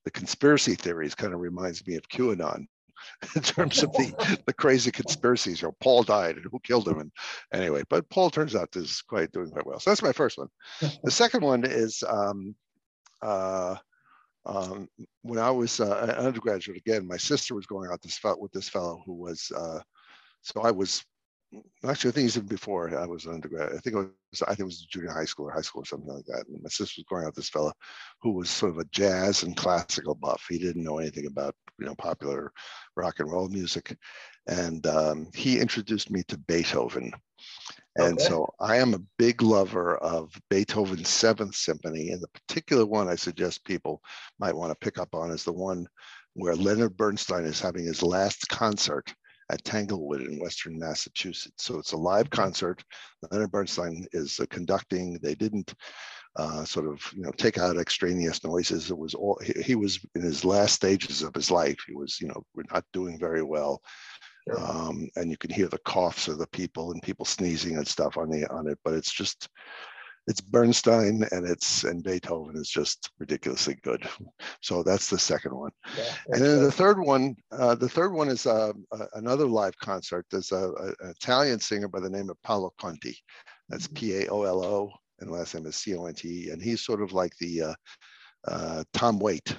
the 0.04 0.10
conspiracy 0.10 0.74
theories 0.74 1.14
kind 1.14 1.32
of 1.32 1.40
reminds 1.40 1.86
me 1.86 1.94
of 1.94 2.06
QAnon. 2.10 2.66
in 3.36 3.42
terms 3.42 3.82
of 3.82 3.92
the 3.92 4.38
the 4.46 4.52
crazy 4.52 4.90
conspiracies. 4.90 5.60
You 5.60 5.68
know, 5.68 5.76
Paul 5.80 6.02
died 6.02 6.36
and 6.36 6.46
who 6.50 6.60
killed 6.60 6.88
him, 6.88 7.00
and 7.00 7.12
anyway, 7.52 7.82
but 7.88 8.08
Paul 8.10 8.30
turns 8.30 8.54
out 8.54 8.76
is 8.76 9.02
quite 9.02 9.32
doing 9.32 9.50
quite 9.50 9.66
well. 9.66 9.80
So 9.80 9.90
that's 9.90 10.02
my 10.02 10.12
first 10.12 10.38
one. 10.38 10.48
The 11.02 11.10
second 11.10 11.42
one 11.42 11.64
is 11.64 12.02
um, 12.06 12.54
uh, 13.22 13.76
um, 14.46 14.88
when 15.22 15.38
I 15.38 15.50
was 15.50 15.80
uh, 15.80 15.98
an 16.02 16.10
undergraduate. 16.10 16.78
Again, 16.78 17.06
my 17.06 17.16
sister 17.16 17.54
was 17.54 17.66
going 17.66 17.90
out 17.90 18.02
this 18.02 18.20
with 18.38 18.52
this 18.52 18.68
fellow 18.68 19.02
who 19.04 19.14
was. 19.14 19.50
Uh, 19.54 19.80
so 20.42 20.62
I 20.62 20.70
was 20.70 21.04
actually, 21.86 22.10
I 22.10 22.12
think 22.12 22.36
even 22.36 22.46
before 22.46 22.96
I 22.96 23.06
was 23.06 23.26
an 23.26 23.34
undergrad. 23.34 23.70
I 23.74 23.78
think 23.78 23.96
it 23.96 24.10
was, 24.32 24.42
I 24.42 24.48
think 24.48 24.60
it 24.60 24.64
was 24.64 24.80
junior 24.80 25.10
high 25.10 25.24
school 25.24 25.46
or 25.46 25.52
high 25.52 25.62
school 25.62 25.82
or 25.82 25.86
something 25.86 26.12
like 26.12 26.26
that. 26.26 26.46
And 26.48 26.62
my 26.62 26.68
sister 26.68 27.00
was 27.00 27.06
going 27.08 27.22
out 27.24 27.28
with 27.28 27.36
this 27.36 27.48
fellow 27.48 27.72
who 28.20 28.32
was 28.32 28.50
sort 28.50 28.72
of 28.72 28.78
a 28.78 28.84
jazz 28.86 29.42
and 29.42 29.56
classical 29.56 30.14
buff. 30.14 30.44
He 30.48 30.58
didn't 30.58 30.84
know 30.84 30.98
anything 30.98 31.26
about 31.26 31.54
you 31.78 31.86
know 31.86 31.94
popular 31.94 32.52
rock 32.96 33.20
and 33.20 33.30
roll 33.30 33.48
music, 33.48 33.96
and 34.46 34.86
um, 34.86 35.28
he 35.34 35.58
introduced 35.58 36.10
me 36.10 36.22
to 36.28 36.38
Beethoven. 36.38 37.12
And 37.96 38.14
okay. 38.14 38.24
so 38.24 38.48
I 38.60 38.76
am 38.76 38.94
a 38.94 39.02
big 39.18 39.42
lover 39.42 39.96
of 39.98 40.32
Beethoven's 40.50 41.08
Seventh 41.08 41.54
Symphony, 41.54 42.10
and 42.10 42.22
the 42.22 42.28
particular 42.28 42.86
one 42.86 43.08
I 43.08 43.16
suggest 43.16 43.64
people 43.64 44.02
might 44.38 44.54
want 44.54 44.70
to 44.70 44.84
pick 44.84 44.98
up 44.98 45.14
on 45.14 45.30
is 45.30 45.44
the 45.44 45.52
one 45.52 45.88
where 46.34 46.54
Leonard 46.54 46.96
Bernstein 46.96 47.44
is 47.44 47.60
having 47.60 47.84
his 47.84 48.02
last 48.02 48.48
concert 48.48 49.12
at 49.50 49.64
Tanglewood 49.64 50.22
in 50.22 50.38
Western 50.38 50.78
Massachusetts. 50.78 51.64
So 51.64 51.78
it's 51.78 51.92
a 51.92 51.96
live 51.96 52.30
concert. 52.30 52.84
Leonard 53.30 53.50
Bernstein 53.50 54.06
is 54.12 54.38
uh, 54.40 54.46
conducting. 54.50 55.18
They 55.22 55.34
didn't 55.34 55.74
uh, 56.36 56.64
sort 56.64 56.86
of 56.86 57.00
you 57.14 57.22
know 57.22 57.32
take 57.32 57.58
out 57.58 57.78
extraneous 57.78 58.44
noises. 58.44 58.90
It 58.90 58.98
was 58.98 59.14
all 59.14 59.40
he, 59.44 59.54
he, 59.62 59.74
was 59.74 59.98
in 60.14 60.22
his 60.22 60.44
last 60.44 60.74
stages 60.74 61.22
of 61.22 61.34
his 61.34 61.50
life. 61.50 61.78
He 61.86 61.94
was 61.94 62.20
you 62.20 62.28
know 62.28 62.42
we're 62.54 62.64
not 62.72 62.84
doing 62.92 63.18
very 63.18 63.42
well. 63.42 63.82
Um, 64.56 65.08
and 65.16 65.30
you 65.30 65.36
can 65.36 65.50
hear 65.50 65.68
the 65.68 65.78
coughs 65.78 66.26
of 66.26 66.38
the 66.38 66.46
people 66.48 66.92
and 66.92 67.02
people 67.02 67.26
sneezing 67.26 67.76
and 67.76 67.86
stuff 67.86 68.16
on 68.16 68.30
the 68.30 68.46
on 68.50 68.66
it, 68.66 68.78
but 68.82 68.94
it's 68.94 69.12
just 69.12 69.48
it's 70.28 70.42
Bernstein 70.42 71.26
and 71.32 71.46
it's 71.48 71.84
and 71.84 72.04
Beethoven 72.04 72.54
is 72.56 72.68
just 72.68 73.10
ridiculously 73.18 73.78
good. 73.82 74.06
So 74.60 74.82
that's 74.82 75.08
the 75.08 75.18
second 75.18 75.54
one. 75.54 75.70
Yeah, 75.96 76.14
and 76.28 76.42
then 76.42 76.62
the 76.62 76.70
third 76.70 77.00
one, 77.00 77.34
uh, 77.50 77.74
the 77.74 77.88
third 77.88 78.12
one 78.12 78.28
is 78.28 78.46
uh, 78.46 78.72
another 79.14 79.46
live 79.46 79.76
concert. 79.78 80.26
There's 80.30 80.52
a, 80.52 80.70
a, 80.72 80.86
an 81.00 81.10
Italian 81.10 81.58
singer 81.60 81.88
by 81.88 82.00
the 82.00 82.10
name 82.10 82.28
of 82.28 82.40
Paolo 82.42 82.72
Conte. 82.78 83.14
That's 83.70 83.86
mm-hmm. 83.86 83.94
P 83.94 84.24
A 84.24 84.28
O 84.28 84.42
L 84.42 84.62
O, 84.62 84.90
and 85.20 85.30
last 85.30 85.54
name 85.54 85.66
is 85.66 85.76
C 85.76 85.96
O 85.96 86.04
N 86.04 86.14
T. 86.14 86.50
And 86.50 86.60
he's 86.60 86.84
sort 86.84 87.00
of 87.00 87.12
like 87.12 87.32
the 87.40 87.62
uh, 87.62 87.74
uh 88.46 88.84
Tom 88.92 89.18
Waits 89.18 89.54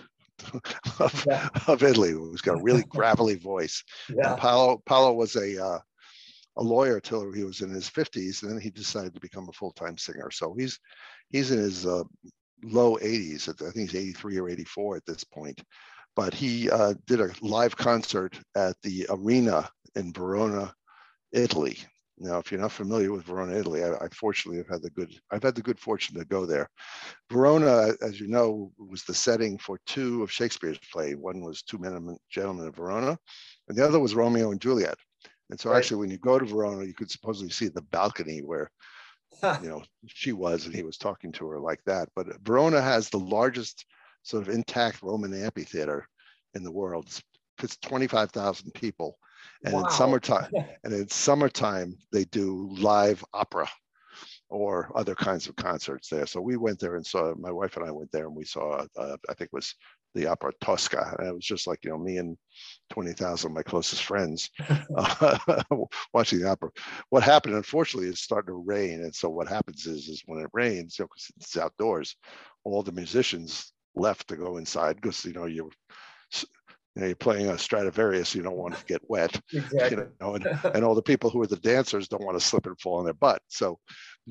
of, 1.00 1.26
yeah. 1.28 1.50
of 1.68 1.82
Italy, 1.82 2.12
who's 2.12 2.42
got 2.42 2.60
a 2.60 2.64
really 2.64 2.84
gravelly 2.90 3.36
voice. 3.36 3.84
Yeah. 4.16 4.32
And 4.32 4.42
Paolo, 4.42 4.82
Paolo 4.86 5.14
was 5.14 5.36
a 5.36 5.64
uh, 5.64 5.80
a 6.60 6.64
lawyer 6.64 7.00
till 7.00 7.32
he 7.32 7.44
was 7.44 7.62
in 7.62 7.70
his 7.70 7.90
50s, 7.90 8.44
and 8.44 8.52
then 8.52 8.60
he 8.60 8.70
decided 8.70 9.14
to 9.14 9.22
become 9.22 9.48
a 9.50 9.54
full-time 9.54 9.98
singer. 9.98 10.30
So 10.30 10.54
he's 10.54 10.78
he's 11.30 11.52
in 11.52 11.58
his 11.58 11.86
uh, 11.86 12.04
low 12.64 12.98
80s. 12.98 13.50
I 13.50 13.72
think 13.72 13.90
he's 13.90 13.96
83 13.96 14.38
or 14.40 14.50
84 14.50 14.98
at 14.98 15.06
this 15.06 15.24
point. 15.24 15.62
But 16.16 16.34
he 16.34 16.70
uh, 16.70 16.96
did 17.08 17.22
a 17.22 17.32
live 17.42 17.78
concert 17.78 18.38
at 18.56 18.76
the 18.84 19.06
arena 19.10 19.70
in 19.96 20.12
Verona, 20.12 20.74
Italy. 21.32 21.80
Now, 22.18 22.40
if 22.40 22.52
you're 22.52 22.60
not 22.60 22.74
familiar 22.74 23.14
with 23.14 23.24
Verona, 23.24 23.56
Italy, 23.56 23.82
I, 23.82 23.94
I, 23.94 24.10
fortunately 24.10 24.58
have 24.58 24.68
had 24.68 24.82
the 24.82 24.90
good 24.90 25.16
I've 25.32 25.44
had 25.44 25.56
the 25.56 25.62
good 25.62 25.80
fortune 25.80 26.18
to 26.18 26.26
go 26.26 26.46
there. 26.46 26.70
Verona, 27.32 27.94
as 28.02 28.20
you 28.20 28.28
know, 28.28 28.74
was 28.78 29.04
the 29.04 29.14
setting 29.14 29.58
for 29.58 29.80
two 29.86 30.22
of 30.22 30.32
Shakespeare's 30.32 30.80
plays. 30.92 31.16
One 31.16 31.40
was 31.40 31.62
Two 31.62 31.78
Men 31.78 31.94
and 31.94 32.18
Gentlemen 32.30 32.68
of 32.68 32.76
Verona, 32.76 33.18
and 33.70 33.78
the 33.78 33.86
other 33.86 34.00
was 34.00 34.16
Romeo 34.16 34.52
and 34.52 34.60
Juliet. 34.60 34.98
And 35.50 35.60
so 35.60 35.70
right. 35.70 35.78
actually, 35.78 35.98
when 35.98 36.12
you 36.12 36.18
go 36.18 36.38
to 36.38 36.46
Verona, 36.46 36.86
you 36.86 36.94
could 36.94 37.10
supposedly 37.10 37.50
see 37.50 37.68
the 37.68 37.82
balcony 37.82 38.42
where, 38.42 38.70
you 39.62 39.70
know, 39.70 39.84
she 40.06 40.32
was 40.32 40.66
and 40.66 40.76
he 40.76 40.84
was 40.84 40.98
talking 40.98 41.32
to 41.34 41.48
her 41.48 41.60
like 41.60 41.84
that. 41.86 42.10
But 42.16 42.28
Verona 42.42 42.82
has 42.82 43.10
the 43.10 43.20
largest 43.20 43.86
sort 44.24 44.48
of 44.48 44.54
intact 44.54 45.02
Roman 45.02 45.34
amphitheater 45.34 46.08
in 46.54 46.64
the 46.64 46.72
world. 46.72 47.06
It's, 47.08 47.24
it's 47.64 47.78
25,000 47.78 48.74
people. 48.74 49.18
And 49.66 49.74
wow. 49.74 49.86
in 49.86 49.90
summertime, 49.90 50.52
and 50.84 50.94
in 50.94 51.08
summertime, 51.10 51.98
they 52.12 52.26
do 52.26 52.70
live 52.80 53.24
opera 53.34 53.68
or 54.50 54.92
other 54.96 55.16
kinds 55.16 55.48
of 55.48 55.56
concerts 55.56 56.10
there. 56.10 56.26
So 56.26 56.42
we 56.42 56.58
went 56.58 56.80
there 56.80 56.96
and 56.96 57.06
saw, 57.06 57.34
my 57.36 57.52
wife 57.52 57.78
and 57.78 57.86
I 57.86 57.92
went 57.92 58.12
there 58.12 58.26
and 58.26 58.36
we 58.36 58.46
saw, 58.46 58.86
uh, 58.98 59.18
I 59.30 59.34
think 59.34 59.50
it 59.52 59.54
was 59.54 59.76
the 60.16 60.28
opera 60.28 60.52
Tosca. 60.62 61.16
And 61.18 61.28
it 61.28 61.34
was 61.34 61.46
just 61.46 61.68
like, 61.68 61.80
you 61.84 61.92
know, 61.92 61.98
me 61.98 62.18
and 62.18 62.38
20,000 62.92 63.50
of 63.50 63.56
my 63.56 63.64
closest 63.64 64.04
friends 64.04 64.50
uh, 64.98 65.38
watching 66.14 66.40
the 66.40 66.50
opera. 66.50 66.70
What 67.10 67.24
happened, 67.24 67.56
unfortunately, 67.56 68.10
is 68.10 68.22
starting 68.22 68.54
to 68.54 68.64
rain. 68.66 69.02
And 69.02 69.14
so 69.14 69.30
what 69.30 69.48
happens 69.48 69.86
is, 69.86 70.08
is 70.08 70.24
when 70.26 70.44
it 70.44 70.50
rains, 70.54 70.98
you 70.98 71.06
know, 71.06 71.10
it's 71.38 71.58
outdoors, 71.58 72.16
all 72.64 72.84
the 72.84 72.92
musicians 72.92 73.72
left 73.96 74.28
to 74.30 74.38
go 74.38 74.58
inside 74.58 74.96
because, 74.96 75.24
you 75.26 75.34
know, 75.34 75.46
you're, 75.46 75.70
you 76.96 77.02
know, 77.02 77.08
you're 77.08 77.16
playing 77.16 77.50
a 77.50 77.58
Stradivarius, 77.58 78.36
you 78.36 78.42
don't 78.42 78.58
want 78.58 78.76
to 78.76 78.86
get 78.86 79.02
wet, 79.08 79.40
exactly. 79.54 79.98
you 79.98 80.12
know, 80.20 80.36
and, 80.36 80.46
and 80.76 80.84
all 80.84 80.96
the 80.96 81.02
people 81.02 81.30
who 81.30 81.42
are 81.42 81.48
the 81.48 81.56
dancers 81.58 82.08
don't 82.08 82.26
want 82.26 82.38
to 82.40 82.46
slip 82.46 82.66
and 82.66 82.80
fall 82.80 82.98
on 82.98 83.06
their 83.06 83.14
butt. 83.14 83.42
So 83.48 83.80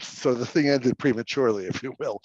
so 0.01 0.35
the 0.35 0.47
thing 0.47 0.69
ended 0.69 0.99
prematurely, 0.99 1.67
if 1.67 1.83
you 1.83 1.95
will. 1.99 2.21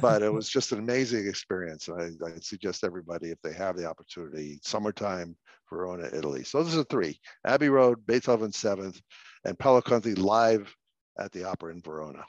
But 0.00 0.22
it 0.22 0.32
was 0.32 0.48
just 0.48 0.72
an 0.72 0.78
amazing 0.78 1.26
experience. 1.26 1.88
I, 1.88 2.10
I 2.24 2.38
suggest 2.40 2.84
everybody, 2.84 3.30
if 3.30 3.40
they 3.42 3.52
have 3.54 3.76
the 3.76 3.86
opportunity, 3.86 4.60
summertime, 4.62 5.36
Verona, 5.70 6.08
Italy. 6.12 6.44
So 6.44 6.62
those 6.62 6.76
are 6.76 6.84
three: 6.84 7.18
Abbey 7.46 7.68
Road, 7.68 8.06
Beethoven 8.06 8.52
Seventh, 8.52 9.00
and 9.44 9.58
Paolo 9.58 9.80
Conte 9.80 10.14
live 10.14 10.74
at 11.18 11.32
the 11.32 11.44
opera 11.44 11.72
in 11.72 11.80
Verona. 11.80 12.24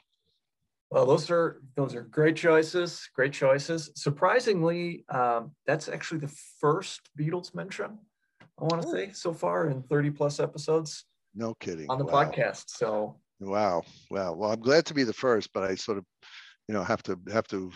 Well, 0.90 1.06
those 1.06 1.30
are 1.30 1.62
those 1.74 1.94
are 1.94 2.02
great 2.02 2.36
choices. 2.36 3.08
Great 3.14 3.32
choices. 3.32 3.90
Surprisingly, 3.96 5.04
um, 5.08 5.52
that's 5.66 5.88
actually 5.88 6.20
the 6.20 6.34
first 6.60 7.10
Beatles 7.18 7.54
mention 7.54 7.98
I 8.58 8.64
want 8.64 8.82
to 8.82 8.88
say 8.88 9.10
so 9.12 9.32
far 9.34 9.68
in 9.68 9.82
30 9.82 10.10
plus 10.10 10.40
episodes. 10.40 11.04
No 11.34 11.54
kidding. 11.54 11.90
On 11.90 11.98
the 11.98 12.04
wow. 12.04 12.24
podcast. 12.24 12.64
So 12.68 13.16
Wow, 13.40 13.82
wow. 14.10 14.32
Well, 14.32 14.50
I'm 14.50 14.60
glad 14.60 14.86
to 14.86 14.94
be 14.94 15.04
the 15.04 15.12
first, 15.12 15.52
but 15.52 15.62
I 15.62 15.74
sort 15.74 15.98
of, 15.98 16.04
you 16.68 16.74
know, 16.74 16.82
have 16.82 17.02
to 17.04 17.18
have 17.32 17.46
to 17.48 17.70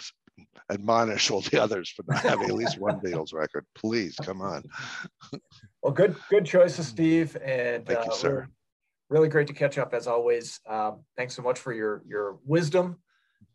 admonish 0.70 1.30
all 1.30 1.42
the 1.42 1.62
others 1.62 1.90
for 1.90 2.04
not 2.08 2.22
having 2.22 2.48
at 2.48 2.54
least 2.54 2.78
one 2.78 3.00
Beatles 3.04 3.34
record. 3.34 3.66
Please, 3.74 4.16
come 4.16 4.40
on. 4.40 4.64
well, 5.82 5.92
good 5.92 6.16
good 6.30 6.46
choices, 6.46 6.86
Steve. 6.86 7.36
And 7.36 7.86
thank 7.86 8.04
you, 8.04 8.10
uh, 8.10 8.14
sir. 8.14 8.48
Really 9.10 9.28
great 9.28 9.48
to 9.48 9.52
catch 9.52 9.76
up 9.76 9.92
as 9.92 10.06
always. 10.06 10.60
Um, 10.68 11.04
thanks 11.16 11.34
so 11.34 11.42
much 11.42 11.58
for 11.58 11.72
your 11.72 12.02
your 12.06 12.38
wisdom 12.44 12.98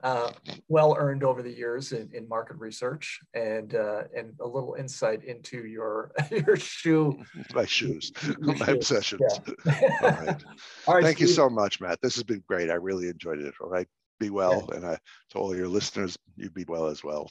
uh, 0.05 0.31
well 0.67 0.95
earned 0.99 1.23
over 1.23 1.41
the 1.41 1.51
years 1.51 1.91
in, 1.91 2.07
in 2.13 2.29
market 2.29 2.55
research 2.57 3.19
and 3.33 3.73
uh, 3.73 4.03
and 4.15 4.35
a 4.39 4.45
little 4.45 4.75
insight 4.75 5.23
into 5.23 5.65
your 5.65 6.11
your 6.29 6.55
shoe 6.55 7.17
my 7.55 7.65
shoes 7.65 8.11
my 8.39 8.53
shoes. 8.53 8.69
obsessions 8.69 9.39
yeah. 9.65 9.89
all, 10.03 10.11
right. 10.11 10.43
all 10.85 10.93
right 10.93 11.03
thank 11.03 11.17
Steve. 11.17 11.27
you 11.27 11.33
so 11.33 11.49
much 11.49 11.81
matt 11.81 11.99
this 12.03 12.13
has 12.13 12.23
been 12.23 12.43
great 12.47 12.69
i 12.69 12.75
really 12.75 13.07
enjoyed 13.07 13.39
it 13.39 13.55
all 13.59 13.67
right 13.67 13.87
be 14.19 14.29
well 14.29 14.67
yeah. 14.69 14.75
and 14.75 14.85
I, 14.85 14.99
to 15.31 15.39
all 15.39 15.55
your 15.55 15.67
listeners 15.67 16.15
you 16.37 16.51
be 16.51 16.65
well 16.67 16.85
as 16.85 17.03
well 17.03 17.27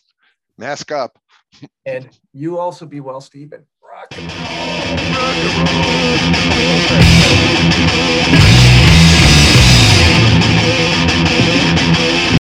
mask 0.59 0.91
up 0.91 1.17
and 1.87 2.11
you 2.33 2.59
also 2.59 2.87
be 2.87 2.99
well 2.99 3.21
stephen 3.21 3.65
rock 3.89 4.09
and 4.19 4.33
roll, 4.33 5.15
rock 5.15 5.37
and 10.67 10.99
roll. 10.99 11.04